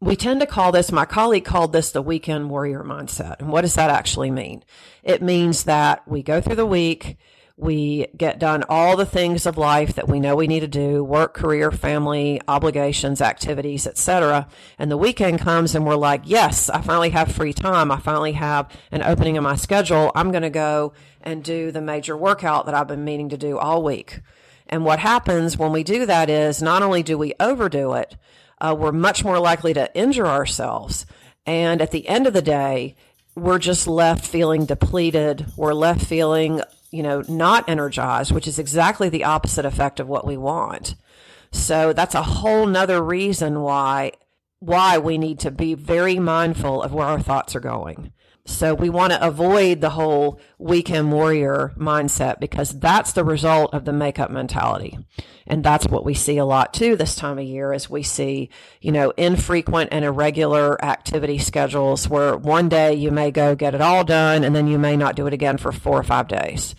we 0.00 0.14
tend 0.14 0.40
to 0.40 0.46
call 0.46 0.70
this, 0.70 0.92
my 0.92 1.04
colleague 1.04 1.44
called 1.44 1.72
this 1.72 1.90
the 1.90 2.02
weekend 2.02 2.50
warrior 2.50 2.84
mindset. 2.84 3.40
And 3.40 3.50
what 3.50 3.62
does 3.62 3.74
that 3.74 3.90
actually 3.90 4.30
mean? 4.30 4.62
It 5.02 5.22
means 5.22 5.64
that 5.64 6.06
we 6.06 6.22
go 6.22 6.40
through 6.40 6.56
the 6.56 6.66
week, 6.66 7.16
we 7.56 8.06
get 8.16 8.38
done 8.38 8.62
all 8.68 8.96
the 8.96 9.04
things 9.04 9.44
of 9.44 9.58
life 9.58 9.94
that 9.96 10.08
we 10.08 10.20
know 10.20 10.36
we 10.36 10.46
need 10.46 10.60
to 10.60 10.68
do, 10.68 11.02
work, 11.02 11.34
career, 11.34 11.72
family, 11.72 12.40
obligations, 12.46 13.20
activities, 13.20 13.84
etc. 13.84 14.46
And 14.78 14.92
the 14.92 14.96
weekend 14.96 15.40
comes 15.40 15.74
and 15.74 15.84
we're 15.84 15.96
like, 15.96 16.22
yes, 16.24 16.70
I 16.70 16.80
finally 16.80 17.10
have 17.10 17.32
free 17.32 17.52
time. 17.52 17.90
I 17.90 17.98
finally 17.98 18.34
have 18.34 18.70
an 18.92 19.02
opening 19.02 19.34
in 19.34 19.42
my 19.42 19.56
schedule. 19.56 20.12
I'm 20.14 20.30
going 20.30 20.44
to 20.44 20.50
go 20.50 20.92
and 21.20 21.42
do 21.42 21.72
the 21.72 21.80
major 21.80 22.16
workout 22.16 22.66
that 22.66 22.76
I've 22.76 22.86
been 22.86 23.04
meaning 23.04 23.30
to 23.30 23.36
do 23.36 23.58
all 23.58 23.82
week. 23.82 24.20
And 24.68 24.84
what 24.84 25.00
happens 25.00 25.58
when 25.58 25.72
we 25.72 25.82
do 25.82 26.06
that 26.06 26.30
is 26.30 26.62
not 26.62 26.84
only 26.84 27.02
do 27.02 27.18
we 27.18 27.34
overdo 27.40 27.94
it, 27.94 28.16
uh, 28.60 28.74
we're 28.78 28.92
much 28.92 29.24
more 29.24 29.38
likely 29.38 29.74
to 29.74 29.94
injure 29.96 30.26
ourselves. 30.26 31.06
And 31.46 31.80
at 31.80 31.90
the 31.90 32.08
end 32.08 32.26
of 32.26 32.32
the 32.32 32.42
day, 32.42 32.96
we're 33.34 33.58
just 33.58 33.86
left 33.86 34.26
feeling 34.26 34.64
depleted. 34.66 35.46
We're 35.56 35.74
left 35.74 36.04
feeling, 36.04 36.60
you 36.90 37.02
know, 37.02 37.22
not 37.28 37.68
energized, 37.68 38.32
which 38.32 38.48
is 38.48 38.58
exactly 38.58 39.08
the 39.08 39.24
opposite 39.24 39.64
effect 39.64 40.00
of 40.00 40.08
what 40.08 40.26
we 40.26 40.36
want. 40.36 40.94
So 41.50 41.92
that's 41.92 42.14
a 42.14 42.22
whole 42.22 42.66
nother 42.66 43.02
reason 43.02 43.60
why 43.60 44.12
why 44.60 44.98
we 44.98 45.18
need 45.18 45.38
to 45.38 45.52
be 45.52 45.74
very 45.74 46.18
mindful 46.18 46.82
of 46.82 46.92
where 46.92 47.06
our 47.06 47.20
thoughts 47.20 47.54
are 47.54 47.60
going. 47.60 48.12
So 48.48 48.74
we 48.74 48.88
want 48.88 49.12
to 49.12 49.24
avoid 49.24 49.82
the 49.82 49.90
whole 49.90 50.40
weekend 50.58 51.12
warrior 51.12 51.74
mindset 51.76 52.40
because 52.40 52.70
that's 52.70 53.12
the 53.12 53.22
result 53.22 53.74
of 53.74 53.84
the 53.84 53.92
makeup 53.92 54.30
mentality. 54.30 54.98
And 55.46 55.62
that's 55.62 55.86
what 55.86 56.04
we 56.04 56.14
see 56.14 56.38
a 56.38 56.46
lot 56.46 56.72
too 56.72 56.96
this 56.96 57.14
time 57.14 57.38
of 57.38 57.44
year 57.44 57.74
is 57.74 57.90
we 57.90 58.02
see, 58.02 58.48
you 58.80 58.90
know, 58.90 59.10
infrequent 59.18 59.90
and 59.92 60.02
irregular 60.02 60.82
activity 60.82 61.36
schedules 61.36 62.08
where 62.08 62.38
one 62.38 62.70
day 62.70 62.94
you 62.94 63.10
may 63.10 63.30
go 63.30 63.54
get 63.54 63.74
it 63.74 63.82
all 63.82 64.02
done 64.02 64.44
and 64.44 64.56
then 64.56 64.66
you 64.66 64.78
may 64.78 64.96
not 64.96 65.14
do 65.14 65.26
it 65.26 65.34
again 65.34 65.58
for 65.58 65.70
four 65.70 65.98
or 66.00 66.02
five 66.02 66.26
days 66.26 66.74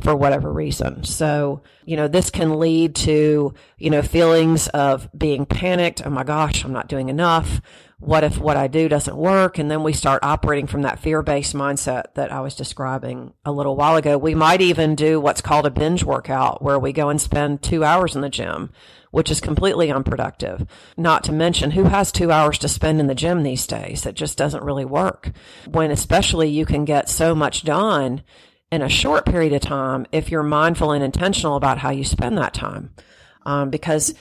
for 0.00 0.14
whatever 0.14 0.52
reason. 0.52 1.04
So, 1.04 1.62
you 1.86 1.96
know, 1.96 2.08
this 2.08 2.28
can 2.28 2.58
lead 2.58 2.94
to, 2.96 3.54
you 3.78 3.90
know, 3.90 4.02
feelings 4.02 4.68
of 4.68 5.08
being 5.16 5.46
panicked. 5.46 6.04
Oh 6.04 6.10
my 6.10 6.24
gosh, 6.24 6.64
I'm 6.64 6.72
not 6.72 6.88
doing 6.88 7.08
enough 7.08 7.62
what 8.04 8.22
if 8.22 8.36
what 8.36 8.58
I 8.58 8.68
do 8.68 8.86
doesn't 8.86 9.16
work? 9.16 9.58
And 9.58 9.70
then 9.70 9.82
we 9.82 9.94
start 9.94 10.22
operating 10.22 10.66
from 10.66 10.82
that 10.82 10.98
fear 10.98 11.22
based 11.22 11.54
mindset 11.54 12.14
that 12.14 12.30
I 12.30 12.40
was 12.40 12.54
describing 12.54 13.32
a 13.46 13.52
little 13.52 13.76
while 13.76 13.96
ago. 13.96 14.18
We 14.18 14.34
might 14.34 14.60
even 14.60 14.94
do 14.94 15.18
what's 15.18 15.40
called 15.40 15.64
a 15.64 15.70
binge 15.70 16.04
workout 16.04 16.62
where 16.62 16.78
we 16.78 16.92
go 16.92 17.08
and 17.08 17.18
spend 17.18 17.62
two 17.62 17.82
hours 17.82 18.14
in 18.14 18.20
the 18.20 18.28
gym, 18.28 18.70
which 19.10 19.30
is 19.30 19.40
completely 19.40 19.90
unproductive. 19.90 20.66
Not 20.98 21.24
to 21.24 21.32
mention 21.32 21.70
who 21.70 21.84
has 21.84 22.12
two 22.12 22.30
hours 22.30 22.58
to 22.58 22.68
spend 22.68 23.00
in 23.00 23.06
the 23.06 23.14
gym 23.14 23.42
these 23.42 23.66
days? 23.66 24.04
It 24.04 24.16
just 24.16 24.36
doesn't 24.36 24.64
really 24.64 24.84
work 24.84 25.32
when 25.66 25.90
especially 25.90 26.50
you 26.50 26.66
can 26.66 26.84
get 26.84 27.08
so 27.08 27.34
much 27.34 27.64
done 27.64 28.22
in 28.70 28.82
a 28.82 28.88
short 28.88 29.24
period 29.24 29.54
of 29.54 29.62
time 29.62 30.06
if 30.12 30.30
you're 30.30 30.42
mindful 30.42 30.92
and 30.92 31.02
intentional 31.02 31.56
about 31.56 31.78
how 31.78 31.90
you 31.90 32.04
spend 32.04 32.36
that 32.36 32.52
time. 32.52 32.90
Um, 33.46 33.70
because 33.70 34.14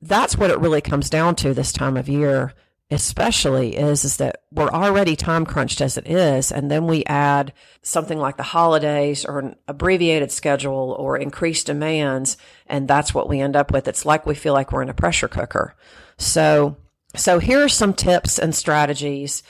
that's 0.00 0.38
what 0.38 0.50
it 0.50 0.60
really 0.60 0.80
comes 0.80 1.10
down 1.10 1.34
to 1.36 1.52
this 1.52 1.72
time 1.72 1.98
of 1.98 2.08
year 2.08 2.54
especially 2.90 3.76
is 3.76 4.04
is 4.04 4.18
that 4.18 4.42
we're 4.52 4.68
already 4.68 5.16
time 5.16 5.44
crunched 5.44 5.80
as 5.80 5.98
it 5.98 6.06
is 6.06 6.52
and 6.52 6.70
then 6.70 6.86
we 6.86 7.04
add 7.06 7.52
something 7.82 8.18
like 8.18 8.36
the 8.36 8.44
holidays 8.44 9.24
or 9.24 9.40
an 9.40 9.56
abbreviated 9.66 10.30
schedule 10.30 10.94
or 10.96 11.16
increased 11.16 11.66
demands 11.66 12.36
and 12.66 12.86
that's 12.86 13.12
what 13.12 13.28
we 13.28 13.40
end 13.40 13.56
up 13.56 13.72
with. 13.72 13.88
It's 13.88 14.06
like 14.06 14.24
we 14.24 14.36
feel 14.36 14.52
like 14.52 14.70
we're 14.70 14.82
in 14.82 14.88
a 14.88 14.94
pressure 14.94 15.26
cooker. 15.26 15.74
So 16.16 16.76
so 17.16 17.40
here 17.40 17.64
are 17.64 17.68
some 17.68 17.92
tips 17.92 18.38
and 18.38 18.54
strategies 18.54 19.42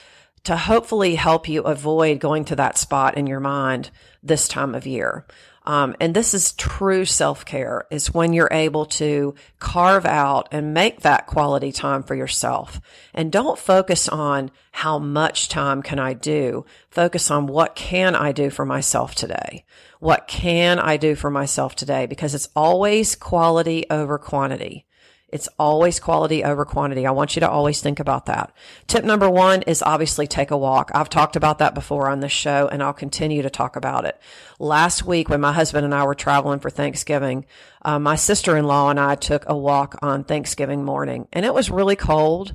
to 0.44 0.56
hopefully 0.56 1.16
help 1.16 1.46
you 1.46 1.62
avoid 1.62 2.20
going 2.20 2.46
to 2.46 2.56
that 2.56 2.78
spot 2.78 3.18
in 3.18 3.26
your 3.26 3.40
mind 3.40 3.90
this 4.22 4.48
time 4.48 4.74
of 4.74 4.86
year 4.86 5.26
Um, 5.66 5.96
and 6.00 6.14
this 6.14 6.32
is 6.32 6.52
true 6.52 7.04
self 7.04 7.44
care 7.44 7.86
is 7.90 8.14
when 8.14 8.32
you're 8.32 8.48
able 8.52 8.86
to 8.86 9.34
carve 9.58 10.06
out 10.06 10.48
and 10.52 10.72
make 10.72 11.00
that 11.00 11.26
quality 11.26 11.72
time 11.72 12.02
for 12.04 12.14
yourself. 12.14 12.80
And 13.12 13.32
don't 13.32 13.58
focus 13.58 14.08
on 14.08 14.52
how 14.70 14.98
much 14.98 15.48
time 15.48 15.82
can 15.82 15.98
I 15.98 16.12
do. 16.12 16.64
Focus 16.90 17.30
on 17.30 17.46
what 17.48 17.74
can 17.74 18.14
I 18.14 18.32
do 18.32 18.48
for 18.48 18.64
myself 18.64 19.14
today? 19.14 19.64
What 19.98 20.28
can 20.28 20.78
I 20.78 20.96
do 20.96 21.14
for 21.14 21.30
myself 21.30 21.74
today? 21.74 22.06
Because 22.06 22.34
it's 22.34 22.48
always 22.54 23.16
quality 23.16 23.86
over 23.90 24.18
quantity. 24.18 24.86
It's 25.28 25.48
always 25.58 25.98
quality 25.98 26.44
over 26.44 26.64
quantity. 26.64 27.04
I 27.04 27.10
want 27.10 27.34
you 27.34 27.40
to 27.40 27.50
always 27.50 27.80
think 27.80 27.98
about 27.98 28.26
that. 28.26 28.52
Tip 28.86 29.04
number 29.04 29.28
one 29.28 29.62
is 29.62 29.82
obviously 29.82 30.28
take 30.28 30.52
a 30.52 30.56
walk. 30.56 30.92
I've 30.94 31.08
talked 31.08 31.34
about 31.34 31.58
that 31.58 31.74
before 31.74 32.08
on 32.08 32.20
this 32.20 32.30
show 32.30 32.68
and 32.70 32.80
I'll 32.80 32.92
continue 32.92 33.42
to 33.42 33.50
talk 33.50 33.74
about 33.74 34.04
it. 34.04 34.20
Last 34.60 35.04
week 35.04 35.28
when 35.28 35.40
my 35.40 35.52
husband 35.52 35.84
and 35.84 35.92
I 35.92 36.04
were 36.04 36.14
traveling 36.14 36.60
for 36.60 36.70
Thanksgiving, 36.70 37.44
uh, 37.82 37.98
my 37.98 38.14
sister-in-law 38.14 38.90
and 38.90 39.00
I 39.00 39.16
took 39.16 39.44
a 39.48 39.56
walk 39.56 39.96
on 40.00 40.22
Thanksgiving 40.22 40.84
morning 40.84 41.26
and 41.32 41.44
it 41.44 41.52
was 41.52 41.70
really 41.70 41.96
cold 41.96 42.54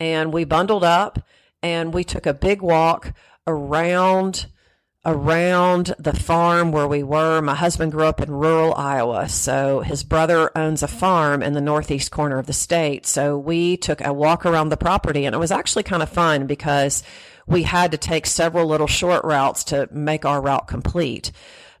and 0.00 0.32
we 0.32 0.44
bundled 0.44 0.84
up 0.84 1.20
and 1.62 1.94
we 1.94 2.02
took 2.02 2.26
a 2.26 2.34
big 2.34 2.62
walk 2.62 3.12
around 3.46 4.46
around 5.08 5.94
the 5.98 6.12
farm 6.12 6.70
where 6.70 6.86
we 6.86 7.02
were. 7.02 7.40
My 7.40 7.54
husband 7.54 7.92
grew 7.92 8.04
up 8.04 8.20
in 8.20 8.30
rural 8.30 8.74
Iowa, 8.74 9.26
so 9.28 9.80
his 9.80 10.04
brother 10.04 10.50
owns 10.56 10.82
a 10.82 10.88
farm 10.88 11.42
in 11.42 11.54
the 11.54 11.62
northeast 11.62 12.10
corner 12.10 12.38
of 12.38 12.46
the 12.46 12.52
state. 12.52 13.06
So 13.06 13.38
we 13.38 13.78
took 13.78 14.04
a 14.04 14.12
walk 14.12 14.44
around 14.44 14.68
the 14.68 14.76
property 14.76 15.24
and 15.24 15.34
it 15.34 15.38
was 15.38 15.50
actually 15.50 15.84
kind 15.84 16.02
of 16.02 16.10
fun 16.10 16.46
because 16.46 17.02
we 17.46 17.62
had 17.62 17.90
to 17.92 17.96
take 17.96 18.26
several 18.26 18.66
little 18.66 18.86
short 18.86 19.24
routes 19.24 19.64
to 19.64 19.88
make 19.90 20.26
our 20.26 20.42
route 20.42 20.68
complete. 20.68 21.32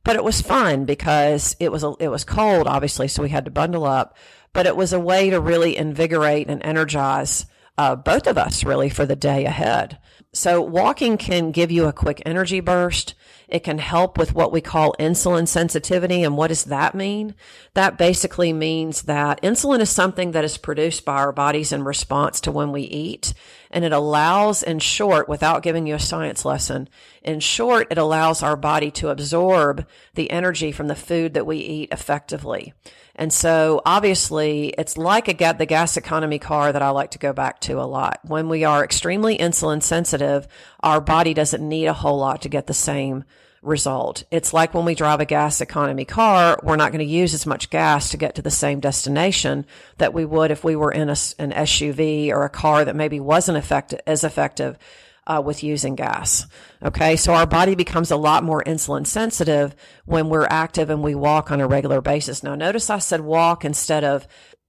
But 0.04 0.16
it 0.16 0.24
was 0.24 0.40
fun 0.40 0.86
because 0.86 1.54
it 1.60 1.70
was 1.70 1.84
it 2.00 2.08
was 2.08 2.24
cold 2.24 2.66
obviously, 2.66 3.08
so 3.08 3.22
we 3.22 3.28
had 3.28 3.44
to 3.44 3.50
bundle 3.50 3.84
up, 3.84 4.16
but 4.54 4.64
it 4.64 4.74
was 4.74 4.94
a 4.94 5.00
way 5.00 5.28
to 5.28 5.40
really 5.40 5.76
invigorate 5.76 6.48
and 6.48 6.64
energize 6.64 7.44
uh, 7.76 7.94
both 7.94 8.26
of 8.26 8.38
us 8.38 8.64
really 8.64 8.88
for 8.88 9.04
the 9.04 9.16
day 9.16 9.44
ahead. 9.44 9.98
So 10.32 10.60
walking 10.60 11.16
can 11.16 11.52
give 11.52 11.70
you 11.70 11.86
a 11.86 11.92
quick 11.92 12.22
energy 12.26 12.60
burst. 12.60 13.14
It 13.48 13.64
can 13.64 13.78
help 13.78 14.18
with 14.18 14.34
what 14.34 14.52
we 14.52 14.60
call 14.60 14.94
insulin 14.98 15.48
sensitivity. 15.48 16.22
And 16.22 16.36
what 16.36 16.48
does 16.48 16.64
that 16.64 16.94
mean? 16.94 17.34
That 17.74 17.96
basically 17.96 18.52
means 18.52 19.02
that 19.02 19.40
insulin 19.42 19.80
is 19.80 19.90
something 19.90 20.32
that 20.32 20.44
is 20.44 20.58
produced 20.58 21.04
by 21.04 21.14
our 21.14 21.32
bodies 21.32 21.72
in 21.72 21.82
response 21.84 22.40
to 22.42 22.52
when 22.52 22.72
we 22.72 22.82
eat. 22.82 23.32
And 23.70 23.84
it 23.84 23.92
allows, 23.92 24.62
in 24.62 24.78
short, 24.78 25.28
without 25.28 25.62
giving 25.62 25.86
you 25.86 25.94
a 25.94 26.00
science 26.00 26.44
lesson, 26.44 26.88
in 27.22 27.40
short, 27.40 27.88
it 27.90 27.98
allows 27.98 28.42
our 28.42 28.56
body 28.56 28.90
to 28.92 29.10
absorb 29.10 29.86
the 30.14 30.30
energy 30.30 30.72
from 30.72 30.88
the 30.88 30.94
food 30.94 31.34
that 31.34 31.46
we 31.46 31.58
eat 31.58 31.88
effectively. 31.92 32.72
And 33.18 33.32
so 33.32 33.82
obviously 33.84 34.68
it's 34.78 34.96
like 34.96 35.28
a, 35.28 35.52
the 35.52 35.66
gas 35.66 35.96
economy 35.96 36.38
car 36.38 36.72
that 36.72 36.82
I 36.82 36.90
like 36.90 37.10
to 37.10 37.18
go 37.18 37.32
back 37.32 37.60
to 37.62 37.80
a 37.80 37.82
lot. 37.82 38.20
When 38.22 38.48
we 38.48 38.62
are 38.62 38.84
extremely 38.84 39.36
insulin 39.36 39.82
sensitive, 39.82 40.46
our 40.80 41.00
body 41.00 41.34
doesn't 41.34 41.68
need 41.68 41.86
a 41.86 41.92
whole 41.92 42.18
lot 42.18 42.42
to 42.42 42.48
get 42.48 42.68
the 42.68 42.74
same 42.74 43.24
result. 43.62 44.24
It's 44.30 44.52
like 44.52 44.74
when 44.74 44.84
we 44.84 44.94
drive 44.94 45.20
a 45.20 45.24
gas 45.24 45.60
economy 45.60 46.04
car, 46.04 46.58
we're 46.62 46.76
not 46.76 46.92
going 46.92 47.04
to 47.06 47.12
use 47.12 47.34
as 47.34 47.46
much 47.46 47.70
gas 47.70 48.10
to 48.10 48.16
get 48.16 48.36
to 48.36 48.42
the 48.42 48.50
same 48.50 48.80
destination 48.80 49.66
that 49.98 50.14
we 50.14 50.24
would 50.24 50.50
if 50.50 50.64
we 50.64 50.76
were 50.76 50.92
in 50.92 51.08
a, 51.08 51.16
an 51.38 51.52
SUV 51.52 52.30
or 52.30 52.44
a 52.44 52.50
car 52.50 52.84
that 52.84 52.96
maybe 52.96 53.20
wasn't 53.20 53.58
effective, 53.58 54.00
as 54.06 54.24
effective 54.24 54.78
uh, 55.26 55.42
with 55.44 55.62
using 55.62 55.94
gas. 55.94 56.46
Okay. 56.82 57.16
So 57.16 57.34
our 57.34 57.46
body 57.46 57.74
becomes 57.74 58.10
a 58.10 58.16
lot 58.16 58.42
more 58.42 58.62
insulin 58.64 59.06
sensitive 59.06 59.76
when 60.06 60.28
we're 60.28 60.46
active 60.48 60.90
and 60.90 61.02
we 61.02 61.14
walk 61.14 61.50
on 61.50 61.60
a 61.60 61.68
regular 61.68 62.00
basis. 62.00 62.42
Now 62.42 62.54
notice 62.54 62.90
I 62.90 62.98
said 62.98 63.20
walk 63.20 63.64
instead 63.64 64.04
of 64.04 64.26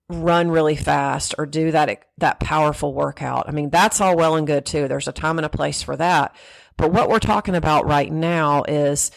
run 0.10 0.50
really 0.50 0.76
fast 0.76 1.36
or 1.38 1.46
do 1.46 1.72
that, 1.72 2.06
that 2.18 2.40
powerful 2.40 2.94
workout. 2.94 3.48
I 3.48 3.52
mean, 3.52 3.70
that's 3.70 4.02
all 4.02 4.18
well 4.18 4.36
and 4.36 4.48
good 4.48 4.66
too. 4.66 4.88
There's 4.88 5.08
a 5.08 5.14
time 5.14 5.38
and 5.38 5.46
a 5.46 5.50
place 5.50 5.82
for 5.82 5.96
that. 5.96 6.36
But 6.80 6.94
what 6.94 7.10
we're 7.10 7.20
talking 7.20 7.56
about 7.56 7.88
right 7.88 8.10
now 8.10 8.64
is 8.64 9.12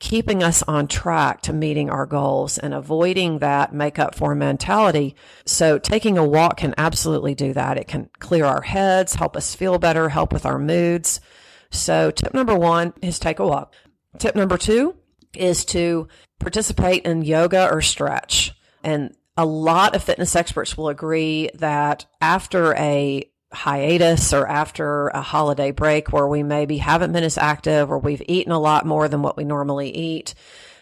keeping 0.00 0.42
us 0.42 0.62
on 0.64 0.86
track 0.86 1.40
to 1.40 1.52
meeting 1.54 1.88
our 1.88 2.04
goals 2.04 2.58
and 2.58 2.74
avoiding 2.74 3.38
that 3.38 3.72
make 3.72 3.98
up 3.98 4.14
for 4.14 4.34
mentality. 4.34 5.16
So 5.46 5.78
taking 5.78 6.18
a 6.18 6.26
walk 6.26 6.58
can 6.58 6.74
absolutely 6.76 7.34
do 7.34 7.54
that. 7.54 7.78
It 7.78 7.88
can 7.88 8.10
clear 8.18 8.44
our 8.44 8.60
heads, 8.60 9.14
help 9.14 9.34
us 9.34 9.54
feel 9.54 9.78
better, 9.78 10.10
help 10.10 10.30
with 10.30 10.44
our 10.44 10.58
moods. 10.58 11.22
So 11.70 12.10
tip 12.10 12.34
number 12.34 12.54
one 12.54 12.92
is 13.00 13.18
take 13.18 13.38
a 13.38 13.46
walk. 13.46 13.72
Tip 14.18 14.36
number 14.36 14.58
two 14.58 14.94
is 15.34 15.64
to 15.66 16.08
participate 16.38 17.06
in 17.06 17.22
yoga 17.22 17.72
or 17.72 17.80
stretch. 17.80 18.52
And 18.84 19.16
a 19.38 19.46
lot 19.46 19.96
of 19.96 20.04
fitness 20.04 20.36
experts 20.36 20.76
will 20.76 20.88
agree 20.88 21.48
that 21.54 22.04
after 22.20 22.74
a 22.74 23.30
hiatus 23.56 24.32
or 24.32 24.46
after 24.46 25.08
a 25.08 25.20
holiday 25.20 25.70
break 25.70 26.12
where 26.12 26.28
we 26.28 26.42
maybe 26.42 26.78
haven't 26.78 27.12
been 27.12 27.24
as 27.24 27.38
active 27.38 27.90
or 27.90 27.98
we've 27.98 28.22
eaten 28.28 28.52
a 28.52 28.60
lot 28.60 28.86
more 28.86 29.08
than 29.08 29.22
what 29.22 29.36
we 29.36 29.44
normally 29.44 29.90
eat, 29.90 30.34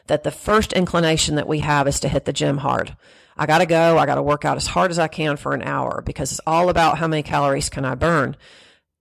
that 0.08 0.24
the 0.24 0.30
first 0.30 0.72
inclination 0.72 1.36
that 1.36 1.48
we 1.48 1.60
have 1.60 1.86
is 1.86 2.00
to 2.00 2.08
hit 2.08 2.24
the 2.24 2.32
gym 2.32 2.58
hard. 2.58 2.96
I 3.36 3.46
got 3.46 3.58
to 3.58 3.66
go. 3.66 3.98
I 3.98 4.06
got 4.06 4.16
to 4.16 4.22
work 4.22 4.44
out 4.44 4.56
as 4.56 4.66
hard 4.66 4.90
as 4.90 4.98
I 4.98 5.08
can 5.08 5.36
for 5.36 5.54
an 5.54 5.62
hour 5.62 6.02
because 6.02 6.32
it's 6.32 6.40
all 6.46 6.68
about 6.68 6.98
how 6.98 7.08
many 7.08 7.22
calories 7.22 7.70
can 7.70 7.84
I 7.84 7.94
burn. 7.94 8.36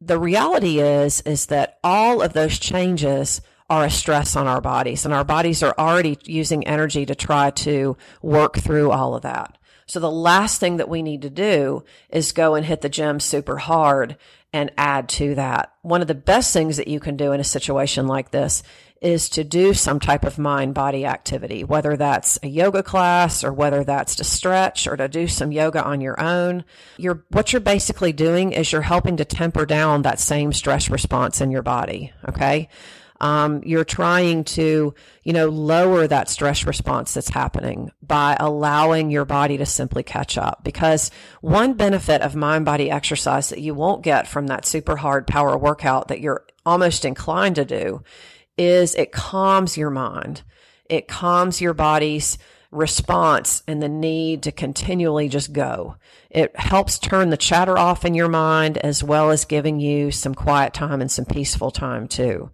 The 0.01 0.19
reality 0.19 0.79
is, 0.79 1.21
is 1.21 1.47
that 1.47 1.79
all 1.83 2.21
of 2.21 2.33
those 2.33 2.59
changes 2.59 3.41
are 3.69 3.86
a 3.86 3.91
stress 3.91 4.36
on 4.36 4.47
our 4.47 4.62
bodies 4.62 5.05
and 5.05 5.13
our 5.13 5.23
bodies 5.23 5.63
are 5.63 5.75
already 5.77 6.17
using 6.25 6.67
energy 6.67 7.05
to 7.05 7.15
try 7.15 7.49
to 7.51 7.97
work 8.21 8.57
through 8.57 8.91
all 8.91 9.15
of 9.15 9.23
that. 9.23 9.57
So 9.85 9.99
the 9.99 10.11
last 10.11 10.59
thing 10.59 10.77
that 10.77 10.89
we 10.89 11.01
need 11.01 11.21
to 11.23 11.29
do 11.29 11.83
is 12.09 12.31
go 12.31 12.55
and 12.55 12.65
hit 12.65 12.81
the 12.81 12.89
gym 12.89 13.19
super 13.19 13.57
hard 13.57 14.17
and 14.51 14.71
add 14.77 15.09
to 15.09 15.35
that. 15.35 15.73
One 15.81 16.01
of 16.01 16.07
the 16.07 16.13
best 16.13 16.53
things 16.53 16.77
that 16.77 16.87
you 16.87 16.99
can 16.99 17.17
do 17.17 17.31
in 17.31 17.39
a 17.39 17.45
situation 17.45 18.07
like 18.07 18.31
this 18.31 18.61
is 19.01 19.27
to 19.27 19.43
do 19.43 19.73
some 19.73 19.99
type 19.99 20.23
of 20.23 20.39
mind 20.39 20.73
body 20.73 21.05
activity, 21.05 21.63
whether 21.63 21.97
that's 21.97 22.39
a 22.41 22.47
yoga 22.47 22.81
class 22.81 23.43
or 23.43 23.51
whether 23.51 23.83
that's 23.83 24.15
to 24.15 24.23
stretch 24.23 24.87
or 24.87 24.95
to 24.95 25.09
do 25.09 25.27
some 25.27 25.51
yoga 25.51 25.83
on 25.83 25.99
your 25.99 26.17
own. 26.21 26.63
You're, 26.97 27.25
what 27.29 27.51
you're 27.51 27.59
basically 27.59 28.13
doing 28.13 28.53
is 28.53 28.71
you're 28.71 28.81
helping 28.81 29.17
to 29.17 29.25
temper 29.25 29.65
down 29.65 30.03
that 30.03 30.21
same 30.21 30.53
stress 30.53 30.89
response 30.89 31.41
in 31.41 31.51
your 31.51 31.63
body. 31.63 32.13
Okay. 32.29 32.69
Um, 33.23 33.63
you're 33.63 33.86
trying 33.86 34.43
to, 34.43 34.93
you 35.23 35.31
know, 35.31 35.47
lower 35.47 36.05
that 36.05 36.29
stress 36.29 36.65
response 36.65 37.13
that's 37.13 37.29
happening 37.29 37.89
by 38.05 38.36
allowing 38.38 39.12
your 39.12 39.23
body 39.23 39.57
to 39.59 39.65
simply 39.65 40.03
catch 40.03 40.38
up. 40.38 40.65
Because 40.65 41.09
one 41.39 41.75
benefit 41.75 42.21
of 42.21 42.36
mind 42.36 42.65
body 42.65 42.91
exercise 42.91 43.47
that 43.47 43.62
you 43.62 43.73
won't 43.73 44.03
get 44.03 44.27
from 44.27 44.47
that 44.47 44.65
super 44.65 44.97
hard 44.97 45.25
power 45.25 45.57
workout 45.57 46.09
that 46.09 46.19
you're 46.19 46.45
almost 46.65 47.05
inclined 47.05 47.55
to 47.55 47.63
do 47.63 48.03
is 48.57 48.93
it 48.93 49.13
calms 49.13 49.77
your 49.77 49.89
mind. 49.89 50.43
It 50.89 51.07
calms 51.07 51.62
your 51.62 51.73
body's 51.73 52.38
response 52.71 53.63
and 53.69 53.81
the 53.81 53.88
need 53.88 54.43
to 54.43 54.51
continually 54.51 55.29
just 55.29 55.53
go. 55.53 55.95
It 56.29 56.59
helps 56.59 56.99
turn 56.99 57.29
the 57.29 57.38
chatter 57.38 57.77
off 57.77 58.03
in 58.03 58.15
your 58.15 58.27
mind 58.27 58.79
as 58.79 59.01
well 59.01 59.31
as 59.31 59.45
giving 59.45 59.79
you 59.79 60.12
some 60.12 60.36
quiet 60.36 60.73
time 60.73 60.99
and 60.99 61.09
some 61.09 61.23
peaceful 61.23 61.71
time 61.71 62.09
too. 62.09 62.51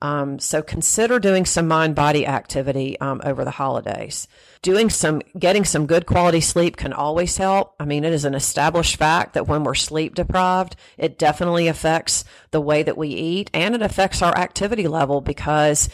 Um, 0.00 0.38
so 0.38 0.62
consider 0.62 1.18
doing 1.18 1.44
some 1.44 1.66
mind 1.68 1.94
body 1.94 2.26
activity 2.26 2.98
um, 3.00 3.20
over 3.24 3.44
the 3.44 3.50
holidays. 3.50 4.28
Doing 4.62 4.90
some, 4.90 5.22
getting 5.38 5.64
some 5.64 5.86
good 5.86 6.06
quality 6.06 6.40
sleep 6.40 6.76
can 6.76 6.92
always 6.92 7.36
help. 7.36 7.74
I 7.80 7.84
mean, 7.84 8.04
it 8.04 8.12
is 8.12 8.24
an 8.24 8.34
established 8.34 8.96
fact 8.96 9.34
that 9.34 9.48
when 9.48 9.64
we're 9.64 9.74
sleep 9.74 10.14
deprived, 10.14 10.76
it 10.96 11.18
definitely 11.18 11.68
affects 11.68 12.24
the 12.50 12.60
way 12.60 12.82
that 12.82 12.96
we 12.96 13.08
eat 13.08 13.50
and 13.52 13.74
it 13.74 13.82
affects 13.82 14.22
our 14.22 14.36
activity 14.36 14.86
level 14.88 15.20
because 15.20 15.88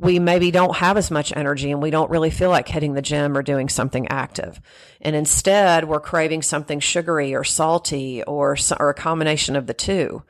we 0.00 0.18
maybe 0.18 0.50
don't 0.50 0.76
have 0.76 0.96
as 0.96 1.10
much 1.10 1.32
energy 1.36 1.70
and 1.70 1.82
we 1.82 1.90
don't 1.90 2.10
really 2.10 2.30
feel 2.30 2.48
like 2.48 2.68
hitting 2.68 2.94
the 2.94 3.02
gym 3.02 3.36
or 3.36 3.42
doing 3.42 3.68
something 3.68 4.08
active. 4.08 4.58
And 5.02 5.14
instead, 5.14 5.86
we're 5.86 6.00
craving 6.00 6.42
something 6.42 6.80
sugary 6.80 7.34
or 7.34 7.44
salty 7.44 8.22
or, 8.22 8.56
or 8.78 8.88
a 8.88 8.94
combination 8.94 9.56
of 9.56 9.66
the 9.66 9.74
two. 9.74 10.22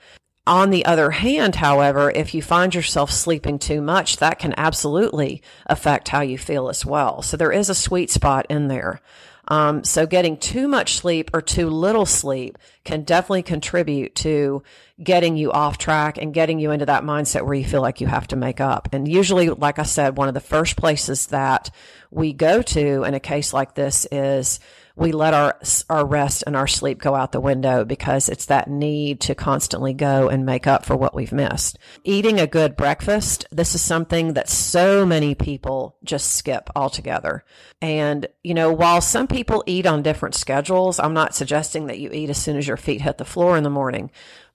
On 0.50 0.70
the 0.70 0.84
other 0.84 1.12
hand, 1.12 1.54
however, 1.54 2.10
if 2.10 2.34
you 2.34 2.42
find 2.42 2.74
yourself 2.74 3.12
sleeping 3.12 3.60
too 3.60 3.80
much, 3.80 4.16
that 4.16 4.40
can 4.40 4.52
absolutely 4.56 5.44
affect 5.66 6.08
how 6.08 6.22
you 6.22 6.36
feel 6.36 6.68
as 6.68 6.84
well. 6.84 7.22
So 7.22 7.36
there 7.36 7.52
is 7.52 7.70
a 7.70 7.74
sweet 7.74 8.10
spot 8.10 8.46
in 8.50 8.66
there. 8.66 9.00
Um, 9.46 9.84
so 9.84 10.06
getting 10.06 10.36
too 10.36 10.66
much 10.66 10.94
sleep 10.94 11.30
or 11.32 11.40
too 11.40 11.70
little 11.70 12.04
sleep 12.04 12.58
can 12.84 13.04
definitely 13.04 13.44
contribute 13.44 14.16
to 14.16 14.64
getting 15.00 15.36
you 15.36 15.52
off 15.52 15.78
track 15.78 16.18
and 16.18 16.34
getting 16.34 16.58
you 16.58 16.72
into 16.72 16.86
that 16.86 17.04
mindset 17.04 17.44
where 17.44 17.54
you 17.54 17.64
feel 17.64 17.80
like 17.80 18.00
you 18.00 18.08
have 18.08 18.26
to 18.28 18.36
make 18.36 18.60
up. 18.60 18.88
And 18.92 19.06
usually, 19.06 19.50
like 19.50 19.78
I 19.78 19.84
said, 19.84 20.16
one 20.16 20.26
of 20.26 20.34
the 20.34 20.40
first 20.40 20.76
places 20.76 21.28
that 21.28 21.70
we 22.10 22.32
go 22.32 22.60
to 22.60 23.04
in 23.04 23.14
a 23.14 23.20
case 23.20 23.52
like 23.52 23.76
this 23.76 24.04
is 24.10 24.58
we 25.00 25.12
let 25.12 25.32
our 25.32 25.58
our 25.88 26.06
rest 26.06 26.44
and 26.46 26.54
our 26.54 26.66
sleep 26.66 26.98
go 26.98 27.14
out 27.14 27.32
the 27.32 27.40
window 27.40 27.86
because 27.86 28.28
it's 28.28 28.46
that 28.46 28.68
need 28.68 29.18
to 29.18 29.34
constantly 29.34 29.94
go 29.94 30.28
and 30.28 30.44
make 30.44 30.66
up 30.66 30.84
for 30.84 30.94
what 30.94 31.14
we've 31.14 31.32
missed. 31.32 31.78
Eating 32.04 32.38
a 32.38 32.46
good 32.46 32.76
breakfast, 32.76 33.46
this 33.50 33.74
is 33.74 33.80
something 33.80 34.34
that 34.34 34.50
so 34.50 35.06
many 35.06 35.34
people 35.34 35.96
just 36.04 36.34
skip 36.34 36.68
altogether. 36.76 37.42
And, 37.80 38.26
you 38.44 38.52
know, 38.52 38.70
while 38.70 39.00
some 39.00 39.26
people 39.26 39.64
eat 39.66 39.86
on 39.86 40.02
different 40.02 40.34
schedules, 40.34 41.00
I'm 41.00 41.14
not 41.14 41.34
suggesting 41.34 41.86
that 41.86 41.98
you 41.98 42.10
eat 42.12 42.28
as 42.28 42.36
soon 42.36 42.58
as 42.58 42.68
your 42.68 42.76
feet 42.76 43.00
hit 43.00 43.16
the 43.16 43.24
floor 43.24 43.56
in 43.56 43.64
the 43.64 43.70
morning, 43.70 44.10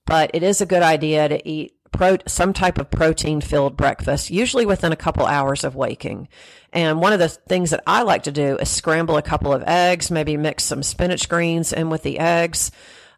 but 0.05 0.29
it 0.35 0.43
is 0.43 0.61
a 0.61 0.67
good 0.67 0.83
idea 0.83 1.27
to 1.27 1.49
eat 1.49 1.73
pro- 1.95 2.17
some 2.27 2.53
type 2.53 2.77
of 2.77 2.91
protein 2.91 3.41
filled 3.41 3.77
breakfast, 3.77 4.29
usually 4.29 4.65
within 4.65 4.91
a 4.91 4.97
couple 4.97 5.25
hours 5.25 5.63
of 5.63 5.75
waking. 5.75 6.27
And 6.73 7.01
one 7.01 7.13
of 7.13 7.19
the 7.19 7.29
things 7.29 7.69
that 7.71 7.83
I 7.87 8.03
like 8.03 8.23
to 8.23 8.31
do 8.31 8.57
is 8.57 8.69
scramble 8.69 9.17
a 9.17 9.21
couple 9.21 9.53
of 9.53 9.63
eggs, 9.65 10.11
maybe 10.11 10.37
mix 10.37 10.63
some 10.63 10.83
spinach 10.83 11.29
greens 11.29 11.71
in 11.71 11.89
with 11.89 12.03
the 12.03 12.19
eggs. 12.19 12.71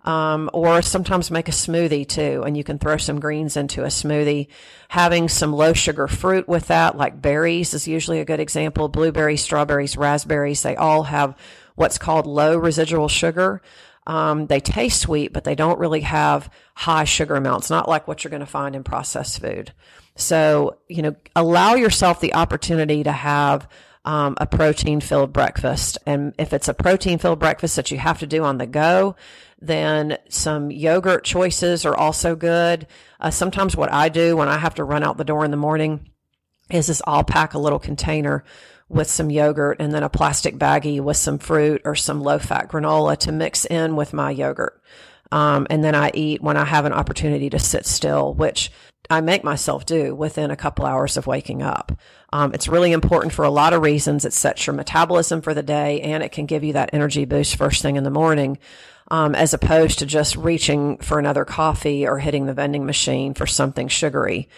Um, 0.06 0.50
or 0.54 0.82
sometimes 0.82 1.30
make 1.32 1.50
a 1.50 1.52
smoothie 1.52 2.08
too, 2.08 2.44
and 2.46 2.56
you 2.56 2.64
can 2.64 2.80
throw 2.80 2.96
some 2.96 3.20
greens 3.20 3.58
into 3.58 3.84
a 3.84 3.88
smoothie. 3.88 4.48
Having 4.88 5.28
some 5.28 5.52
low 5.52 5.74
sugar 5.74 6.08
fruit 6.08 6.48
with 6.48 6.68
that, 6.68 6.96
like 6.96 7.22
berries, 7.22 7.74
is 7.74 7.90
usually 7.90 8.22
a 8.22 8.26
good 8.26 8.40
example. 8.40 8.88
Blueberries, 8.88 9.42
strawberries, 9.42 9.98
raspberries, 9.98 10.62
they 10.62 10.78
all 10.78 11.04
have 11.04 11.36
what's 11.76 11.98
called 11.98 12.26
low 12.26 12.58
residual 12.58 13.10
sugar. 13.10 13.62
Um, 14.08 14.48
they 14.48 14.62
taste 14.62 15.02
sweet, 15.02 15.34
but 15.34 15.44
they 15.44 15.54
don't 15.54 15.80
really 15.80 16.02
have 16.02 16.50
high 16.76 17.04
sugar 17.04 17.36
amounts, 17.36 17.70
not 17.70 17.90
like 17.90 18.08
what 18.08 18.24
you're 18.24 18.32
going 18.32 18.40
to 18.40 18.46
find 18.46 18.74
in 18.74 18.84
processed 18.84 19.42
food. 19.42 19.74
So, 20.16 20.78
you 20.88 21.02
know, 21.02 21.16
allow 21.36 21.76
yourself 21.76 22.22
the 22.22 22.34
opportunity 22.34 23.04
to 23.04 23.12
have 23.12 23.68
um, 24.06 24.38
a 24.40 24.48
protein 24.48 25.02
filled 25.02 25.34
breakfast. 25.34 25.98
And 26.06 26.34
if 26.40 26.54
it's 26.54 26.70
a 26.70 26.74
protein 26.74 27.20
filled 27.20 27.40
breakfast 27.40 27.76
that 27.76 27.92
you 27.92 27.98
have 27.98 28.20
to 28.20 28.28
do 28.28 28.46
on 28.46 28.58
the 28.58 28.66
go, 28.66 29.18
then 29.60 30.18
some 30.30 30.72
yogurt 30.72 31.26
choices 31.26 31.86
are 31.86 31.96
also 31.96 32.34
good. 32.34 32.88
Uh, 33.20 33.30
sometimes 33.30 33.76
what 33.76 33.92
I 33.92 34.08
do 34.08 34.38
when 34.38 34.48
I 34.48 34.58
have 34.58 34.76
to 34.76 34.86
run 34.86 35.04
out 35.04 35.18
the 35.18 35.26
door 35.26 35.44
in 35.44 35.52
the 35.52 35.58
morning 35.58 36.10
is 36.72 36.88
this 36.88 37.02
I'll 37.06 37.26
pack 37.26 37.54
a 37.54 37.60
little 37.60 37.80
container 37.80 38.46
with 38.90 39.10
some 39.10 39.30
yogurt 39.30 39.78
and 39.80 39.94
then 39.94 40.04
a 40.04 40.10
plastic 40.10 40.56
baggie 40.58 41.02
with 41.02 41.18
some 41.18 41.38
fruit 41.38 41.82
or 41.84 41.96
some 41.96 42.22
low 42.22 42.40
fat 42.40 42.70
granola 42.70 43.18
to 43.18 43.32
mix 43.32 43.66
in 43.66 43.96
with 43.96 44.14
my 44.14 44.32
yogurt. 44.32 44.82
Um, 45.32 45.68
and 45.70 45.84
then 45.84 45.94
I 45.94 46.12
eat 46.14 46.42
when 46.42 46.58
I 46.58 46.66
have 46.66 46.86
an 46.86 46.94
opportunity 46.94 47.50
to 47.50 47.60
sit 47.60 47.86
still, 47.86 48.34
which 48.34 48.72
I 49.10 49.22
make 49.22 49.44
myself 49.44 49.86
do 49.86 50.16
within 50.16 50.52
a 50.52 50.56
couple 50.56 50.86
hours 50.86 51.18
of 51.18 51.28
waking 51.28 51.62
up. 51.62 51.92
Um, 52.32 52.54
it's 52.54 52.68
really 52.68 52.92
important 52.92 53.34
for 53.34 53.44
a 53.44 53.50
lot 53.50 53.74
of 53.74 53.82
reasons. 53.82 54.26
It 54.26 54.34
sets 54.34 54.68
your 54.68 54.74
metabolism 54.74 55.42
for 55.42 55.54
the 55.54 55.64
day 55.64 56.02
and 56.02 56.24
it 56.24 56.32
can 56.32 56.46
give 56.46 56.64
you 56.64 56.74
that 56.74 56.90
energy 56.94 57.26
boost 57.26 57.56
first 57.56 57.82
thing 57.82 57.96
in 57.96 58.04
the 58.04 58.10
morning. 58.10 58.58
Um, 59.10 59.36
as 59.36 59.54
opposed 59.54 60.00
to 60.00 60.06
just 60.06 60.36
reaching 60.36 60.98
for 60.98 61.18
another 61.18 61.46
coffee 61.46 62.06
or 62.06 62.20
hitting 62.20 62.46
the 62.46 62.54
vending 62.54 62.86
machine 62.86 63.34
for 63.34 63.48
something 63.48 63.88
sugary. 63.88 64.50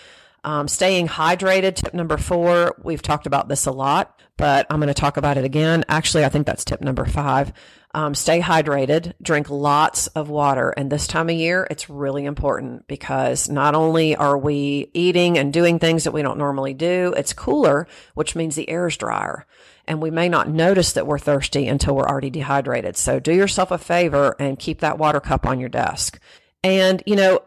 Um, 0.44 0.68
staying 0.68 1.08
hydrated, 1.08 1.76
tip 1.76 1.94
number 1.94 2.18
four. 2.18 2.76
We've 2.82 3.02
talked 3.02 3.28
about 3.28 3.50
this 3.50 3.66
a 3.66 3.72
lot, 3.72 4.20
but 4.38 4.66
I'm 4.70 4.80
going 4.80 4.88
to 4.88 4.94
talk 4.94 5.18
about 5.18 5.38
it 5.38 5.44
again. 5.44 5.84
Actually, 5.90 6.26
I 6.26 6.30
think 6.30 6.48
that's 6.48 6.64
tip 6.64 6.82
number 6.82 7.06
five. 7.06 7.52
Um, 7.94 8.14
stay 8.14 8.40
hydrated, 8.40 9.14
drink 9.22 9.50
lots 9.50 10.08
of 10.08 10.30
water. 10.30 10.70
And 10.70 10.92
this 10.92 11.08
time 11.08 11.28
of 11.28 11.36
year, 11.36 11.68
it's 11.72 11.90
really 11.90 12.26
important 12.26 12.88
because 12.88 13.50
not 13.50 13.74
only 13.74 14.16
are 14.16 14.38
we 14.38 14.92
eating 14.94 15.40
and 15.40 15.52
doing 15.52 15.80
things 15.80 16.04
that 16.04 16.12
we 16.12 16.22
don't 16.22 16.38
normally 16.38 16.76
do, 16.76 17.14
it's 17.18 17.34
cooler, 17.34 17.88
which 18.14 18.36
means 18.36 18.56
the 18.56 18.70
air 18.70 18.88
is 18.88 18.96
drier. 18.96 19.48
And 19.88 20.04
we 20.04 20.12
may 20.12 20.30
not 20.30 20.48
notice 20.48 20.94
that 20.94 21.08
we're 21.08 21.18
thirsty 21.18 21.68
until 21.68 21.96
we're 21.96 22.08
already 22.08 22.30
dehydrated. 22.30 22.96
So 22.96 23.20
do 23.20 23.34
yourself 23.34 23.72
a 23.72 23.80
favor 23.80 24.36
and 24.40 24.60
keep 24.60 24.82
that 24.82 25.00
water 25.00 25.20
cup 25.20 25.48
on 25.48 25.60
your 25.60 25.70
desk. 25.70 26.20
And, 26.64 27.02
you 27.08 27.16
know, 27.16 27.40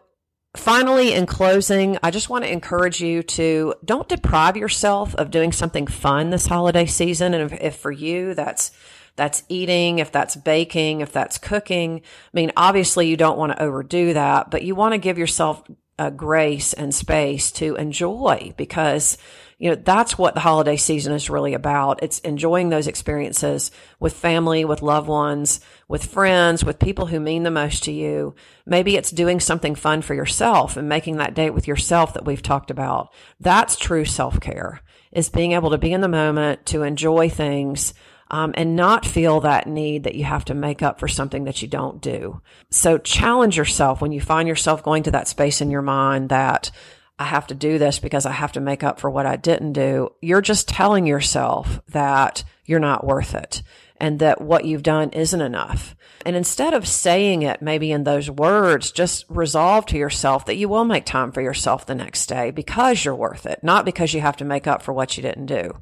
Finally, 0.55 1.13
in 1.13 1.25
closing, 1.25 1.97
I 2.03 2.11
just 2.11 2.29
want 2.29 2.43
to 2.43 2.51
encourage 2.51 3.01
you 3.01 3.23
to 3.23 3.73
don't 3.83 4.07
deprive 4.07 4.55
yourself 4.55 5.15
of 5.15 5.31
doing 5.31 5.51
something 5.51 5.87
fun 5.87 6.29
this 6.29 6.45
holiday 6.45 6.85
season. 6.85 7.33
And 7.33 7.51
if, 7.51 7.59
if, 7.59 7.75
for 7.77 7.91
you 7.91 8.35
that's 8.35 8.71
that's 9.15 9.43
eating, 9.49 9.99
if 9.99 10.11
that's 10.11 10.35
baking, 10.35 11.01
if 11.01 11.11
that's 11.11 11.39
cooking, 11.39 12.01
I 12.01 12.29
mean, 12.33 12.51
obviously 12.55 13.07
you 13.07 13.17
don't 13.17 13.37
want 13.37 13.51
to 13.51 13.61
overdo 13.61 14.13
that, 14.13 14.51
but 14.51 14.63
you 14.63 14.75
want 14.75 14.93
to 14.93 14.99
give 14.99 15.17
yourself 15.17 15.63
a 15.97 16.11
grace 16.11 16.73
and 16.73 16.93
space 16.93 17.51
to 17.53 17.75
enjoy 17.75 18.53
because 18.57 19.17
you 19.57 19.69
know, 19.69 19.75
that's 19.75 20.17
what 20.17 20.33
the 20.33 20.39
holiday 20.39 20.77
season 20.77 21.13
is 21.13 21.29
really 21.29 21.53
about. 21.53 22.01
It's 22.03 22.19
enjoying 22.19 22.69
those 22.69 22.87
experiences 22.87 23.71
with 23.99 24.13
family, 24.13 24.65
with 24.65 24.81
loved 24.81 25.07
ones, 25.07 25.59
with 25.87 26.05
friends, 26.05 26.63
with 26.63 26.79
people 26.79 27.07
who 27.07 27.19
mean 27.19 27.43
the 27.43 27.51
most 27.51 27.83
to 27.83 27.91
you. 27.91 28.35
Maybe 28.65 28.95
it's 28.95 29.11
doing 29.11 29.39
something 29.39 29.75
fun 29.75 30.01
for 30.01 30.13
yourself 30.13 30.77
and 30.77 30.89
making 30.89 31.17
that 31.17 31.33
date 31.33 31.51
with 31.51 31.67
yourself 31.67 32.13
that 32.13 32.25
we've 32.25 32.41
talked 32.41 32.71
about. 32.71 33.13
That's 33.39 33.75
true 33.75 34.05
self 34.05 34.39
care 34.39 34.81
is 35.11 35.29
being 35.29 35.51
able 35.51 35.69
to 35.69 35.77
be 35.77 35.93
in 35.93 36.01
the 36.01 36.07
moment 36.07 36.65
to 36.65 36.83
enjoy 36.83 37.29
things 37.29 37.93
um, 38.31 38.51
and 38.57 38.75
not 38.75 39.05
feel 39.05 39.41
that 39.41 39.67
need 39.67 40.03
that 40.03 40.15
you 40.15 40.23
have 40.23 40.43
to 40.45 40.55
make 40.55 40.81
up 40.81 40.99
for 40.99 41.07
something 41.07 41.43
that 41.43 41.61
you 41.61 41.67
don't 41.67 42.01
do. 42.01 42.41
So 42.71 42.97
challenge 42.97 43.57
yourself 43.57 44.01
when 44.01 44.11
you 44.11 44.19
find 44.19 44.47
yourself 44.47 44.81
going 44.81 45.03
to 45.03 45.11
that 45.11 45.27
space 45.27 45.61
in 45.61 45.69
your 45.69 45.83
mind 45.83 46.29
that 46.29 46.71
I 47.19 47.25
have 47.25 47.47
to 47.47 47.55
do 47.55 47.77
this 47.77 47.99
because 47.99 48.25
I 48.25 48.31
have 48.31 48.53
to 48.53 48.59
make 48.59 48.83
up 48.83 48.99
for 48.99 49.09
what 49.09 49.25
I 49.25 49.35
didn't 49.35 49.73
do. 49.73 50.13
You're 50.21 50.41
just 50.41 50.67
telling 50.67 51.05
yourself 51.05 51.81
that 51.89 52.43
you're 52.65 52.79
not 52.79 53.05
worth 53.05 53.35
it 53.35 53.61
and 53.97 54.19
that 54.19 54.41
what 54.41 54.65
you've 54.65 54.83
done 54.83 55.11
isn't 55.11 55.41
enough. 55.41 55.95
And 56.25 56.35
instead 56.35 56.73
of 56.73 56.87
saying 56.87 57.43
it 57.43 57.61
maybe 57.61 57.91
in 57.91 58.03
those 58.03 58.29
words, 58.29 58.91
just 58.91 59.25
resolve 59.29 59.85
to 59.87 59.97
yourself 59.97 60.45
that 60.45 60.55
you 60.55 60.67
will 60.67 60.85
make 60.85 61.05
time 61.05 61.31
for 61.31 61.41
yourself 61.41 61.85
the 61.85 61.95
next 61.95 62.25
day 62.27 62.51
because 62.51 63.05
you're 63.05 63.15
worth 63.15 63.45
it, 63.45 63.63
not 63.63 63.85
because 63.85 64.13
you 64.13 64.21
have 64.21 64.37
to 64.37 64.45
make 64.45 64.67
up 64.67 64.81
for 64.81 64.93
what 64.93 65.15
you 65.15 65.23
didn't 65.23 65.45
do. 65.45 65.81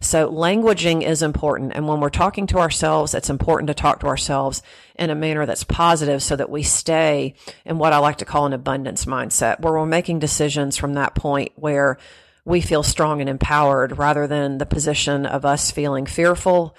So 0.00 0.30
languaging 0.30 1.02
is 1.02 1.22
important. 1.22 1.72
And 1.74 1.88
when 1.88 2.00
we're 2.00 2.10
talking 2.10 2.46
to 2.48 2.58
ourselves, 2.58 3.14
it's 3.14 3.30
important 3.30 3.68
to 3.68 3.74
talk 3.74 4.00
to 4.00 4.06
ourselves 4.06 4.62
in 4.98 5.10
a 5.10 5.14
manner 5.14 5.46
that's 5.46 5.64
positive 5.64 6.22
so 6.22 6.36
that 6.36 6.50
we 6.50 6.62
stay 6.62 7.34
in 7.64 7.78
what 7.78 7.92
I 7.92 7.98
like 7.98 8.18
to 8.18 8.24
call 8.24 8.46
an 8.46 8.52
abundance 8.52 9.04
mindset, 9.04 9.60
where 9.60 9.72
we're 9.72 9.86
making 9.86 10.18
decisions 10.18 10.76
from 10.76 10.94
that 10.94 11.14
point 11.14 11.52
where 11.56 11.98
we 12.44 12.60
feel 12.60 12.82
strong 12.82 13.20
and 13.20 13.28
empowered 13.28 13.98
rather 13.98 14.26
than 14.26 14.58
the 14.58 14.66
position 14.66 15.26
of 15.26 15.44
us 15.44 15.70
feeling 15.70 16.06
fearful 16.06 16.76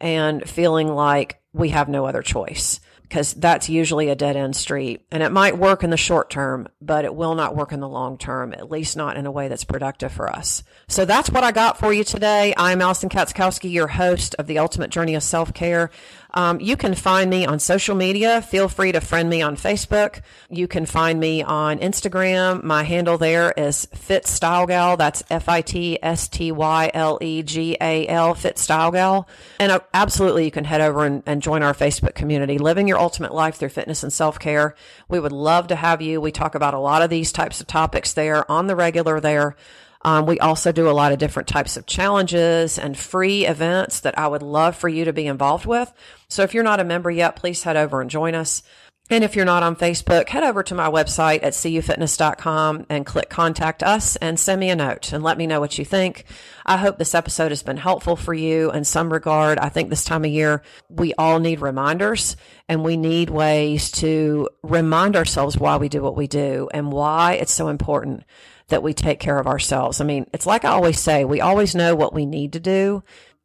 and 0.00 0.48
feeling 0.48 0.88
like 0.88 1.40
we 1.52 1.70
have 1.70 1.88
no 1.88 2.06
other 2.06 2.22
choice 2.22 2.80
because 3.08 3.32
that's 3.34 3.68
usually 3.68 4.10
a 4.10 4.14
dead 4.14 4.36
end 4.36 4.54
street. 4.54 5.02
And 5.10 5.22
it 5.22 5.32
might 5.32 5.56
work 5.56 5.82
in 5.82 5.90
the 5.90 5.96
short 5.96 6.28
term, 6.28 6.68
but 6.80 7.04
it 7.04 7.14
will 7.14 7.34
not 7.34 7.56
work 7.56 7.72
in 7.72 7.80
the 7.80 7.88
long 7.88 8.18
term, 8.18 8.52
at 8.52 8.70
least 8.70 8.96
not 8.96 9.16
in 9.16 9.24
a 9.24 9.30
way 9.30 9.48
that's 9.48 9.64
productive 9.64 10.12
for 10.12 10.30
us. 10.30 10.62
So 10.88 11.04
that's 11.04 11.30
what 11.30 11.44
I 11.44 11.52
got 11.52 11.78
for 11.78 11.92
you 11.92 12.04
today. 12.04 12.52
I'm 12.56 12.82
Allison 12.82 13.08
Katzkowski, 13.08 13.72
your 13.72 13.88
host 13.88 14.34
of 14.38 14.46
The 14.46 14.58
Ultimate 14.58 14.90
Journey 14.90 15.14
of 15.14 15.22
Self 15.22 15.54
Care. 15.54 15.90
Um, 16.34 16.60
you 16.60 16.76
can 16.76 16.94
find 16.94 17.30
me 17.30 17.46
on 17.46 17.58
social 17.58 17.94
media. 17.94 18.42
Feel 18.42 18.68
free 18.68 18.92
to 18.92 19.00
friend 19.00 19.30
me 19.30 19.40
on 19.40 19.56
Facebook. 19.56 20.20
You 20.50 20.68
can 20.68 20.84
find 20.84 21.18
me 21.18 21.42
on 21.42 21.78
Instagram. 21.78 22.62
My 22.62 22.82
handle 22.82 23.16
there 23.16 23.52
is 23.56 23.86
Fit 23.94 24.26
Style 24.26 24.66
Gal. 24.66 24.96
That's 24.96 25.22
F 25.30 25.48
I 25.48 25.62
T 25.62 25.98
S 26.02 26.28
T 26.28 26.52
Y 26.52 26.90
L 26.92 27.18
E 27.20 27.42
G 27.42 27.76
A 27.80 28.06
L, 28.06 28.34
Fit 28.34 28.58
Style 28.58 28.90
Gal. 28.90 29.28
And 29.58 29.72
uh, 29.72 29.80
absolutely, 29.94 30.44
you 30.44 30.50
can 30.50 30.64
head 30.64 30.80
over 30.80 31.04
and, 31.04 31.22
and 31.24 31.40
join 31.40 31.62
our 31.62 31.74
Facebook 31.74 32.14
community, 32.14 32.58
Living 32.58 32.88
Your 32.88 32.97
Ultimate 32.98 33.32
Life 33.32 33.56
Through 33.56 33.70
Fitness 33.70 34.02
and 34.02 34.12
Self 34.12 34.38
Care. 34.38 34.74
We 35.08 35.20
would 35.20 35.32
love 35.32 35.68
to 35.68 35.76
have 35.76 36.02
you. 36.02 36.20
We 36.20 36.32
talk 36.32 36.54
about 36.54 36.74
a 36.74 36.78
lot 36.78 37.02
of 37.02 37.10
these 37.10 37.32
types 37.32 37.60
of 37.60 37.66
topics 37.66 38.12
there 38.12 38.50
on 38.50 38.66
the 38.66 38.76
regular 38.76 39.20
there. 39.20 39.56
Um, 40.02 40.26
we 40.26 40.38
also 40.38 40.70
do 40.70 40.88
a 40.88 40.92
lot 40.92 41.12
of 41.12 41.18
different 41.18 41.48
types 41.48 41.76
of 41.76 41.86
challenges 41.86 42.78
and 42.78 42.96
free 42.96 43.46
events 43.46 44.00
that 44.00 44.18
I 44.18 44.28
would 44.28 44.42
love 44.42 44.76
for 44.76 44.88
you 44.88 45.04
to 45.06 45.12
be 45.12 45.26
involved 45.26 45.66
with. 45.66 45.92
So 46.28 46.42
if 46.42 46.54
you're 46.54 46.62
not 46.62 46.80
a 46.80 46.84
member 46.84 47.10
yet, 47.10 47.36
please 47.36 47.62
head 47.62 47.76
over 47.76 48.00
and 48.00 48.08
join 48.08 48.34
us. 48.34 48.62
And 49.10 49.24
if 49.24 49.34
you're 49.34 49.46
not 49.46 49.62
on 49.62 49.74
Facebook, 49.74 50.28
head 50.28 50.44
over 50.44 50.62
to 50.62 50.74
my 50.74 50.90
website 50.90 51.42
at 51.42 51.54
cufitness.com 51.54 52.86
and 52.90 53.06
click 53.06 53.30
contact 53.30 53.82
us 53.82 54.16
and 54.16 54.38
send 54.38 54.60
me 54.60 54.68
a 54.68 54.76
note 54.76 55.14
and 55.14 55.24
let 55.24 55.38
me 55.38 55.46
know 55.46 55.60
what 55.60 55.78
you 55.78 55.84
think. 55.84 56.24
I 56.66 56.76
hope 56.76 56.98
this 56.98 57.14
episode 57.14 57.50
has 57.50 57.62
been 57.62 57.78
helpful 57.78 58.16
for 58.16 58.34
you 58.34 58.70
in 58.70 58.84
some 58.84 59.10
regard. 59.10 59.58
I 59.58 59.70
think 59.70 59.88
this 59.88 60.04
time 60.04 60.26
of 60.26 60.30
year, 60.30 60.62
we 60.90 61.14
all 61.14 61.38
need 61.38 61.60
reminders 61.60 62.36
and 62.68 62.84
we 62.84 62.98
need 62.98 63.30
ways 63.30 63.90
to 63.92 64.50
remind 64.62 65.16
ourselves 65.16 65.56
why 65.56 65.78
we 65.78 65.88
do 65.88 66.02
what 66.02 66.16
we 66.16 66.26
do 66.26 66.68
and 66.74 66.92
why 66.92 67.34
it's 67.34 67.52
so 67.52 67.68
important 67.68 68.24
that 68.68 68.82
we 68.82 68.92
take 68.92 69.20
care 69.20 69.38
of 69.38 69.46
ourselves. 69.46 70.02
I 70.02 70.04
mean, 70.04 70.26
it's 70.34 70.44
like 70.44 70.66
I 70.66 70.70
always 70.70 71.00
say, 71.00 71.24
we 71.24 71.40
always 71.40 71.74
know 71.74 71.94
what 71.94 72.12
we 72.12 72.26
need 72.26 72.52
to 72.52 72.60
do. 72.60 73.02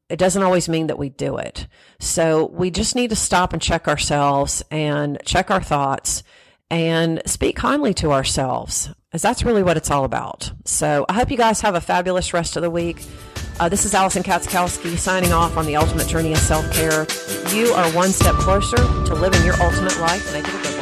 It 0.09 0.17
doesn't 0.19 0.43
always 0.43 0.69
mean 0.69 0.87
that 0.87 0.99
we 0.99 1.09
do 1.09 1.37
it. 1.37 1.67
So 1.99 2.47
we 2.47 2.71
just 2.71 2.95
need 2.95 3.09
to 3.09 3.15
stop 3.15 3.53
and 3.53 3.61
check 3.61 3.87
ourselves 3.87 4.63
and 4.69 5.17
check 5.25 5.49
our 5.49 5.61
thoughts 5.61 6.23
and 6.69 7.21
speak 7.25 7.55
kindly 7.55 7.93
to 7.95 8.11
ourselves, 8.11 8.89
as 9.11 9.21
that's 9.21 9.43
really 9.43 9.63
what 9.63 9.77
it's 9.77 9.91
all 9.91 10.05
about. 10.05 10.51
So 10.65 11.05
I 11.07 11.13
hope 11.13 11.31
you 11.31 11.37
guys 11.37 11.61
have 11.61 11.75
a 11.75 11.81
fabulous 11.81 12.33
rest 12.33 12.55
of 12.55 12.63
the 12.63 12.69
week. 12.69 13.05
Uh, 13.59 13.69
this 13.69 13.85
is 13.85 13.93
Allison 13.93 14.23
Katzkowski 14.23 14.97
signing 14.97 15.31
off 15.31 15.55
on 15.57 15.65
the 15.65 15.75
Ultimate 15.75 16.07
Journey 16.07 16.31
of 16.31 16.39
Self 16.39 16.71
Care. 16.73 17.05
You 17.53 17.67
are 17.73 17.89
one 17.91 18.09
step 18.09 18.35
closer 18.35 18.77
to 18.77 19.13
living 19.13 19.45
your 19.45 19.61
ultimate 19.61 19.99
life. 19.99 20.72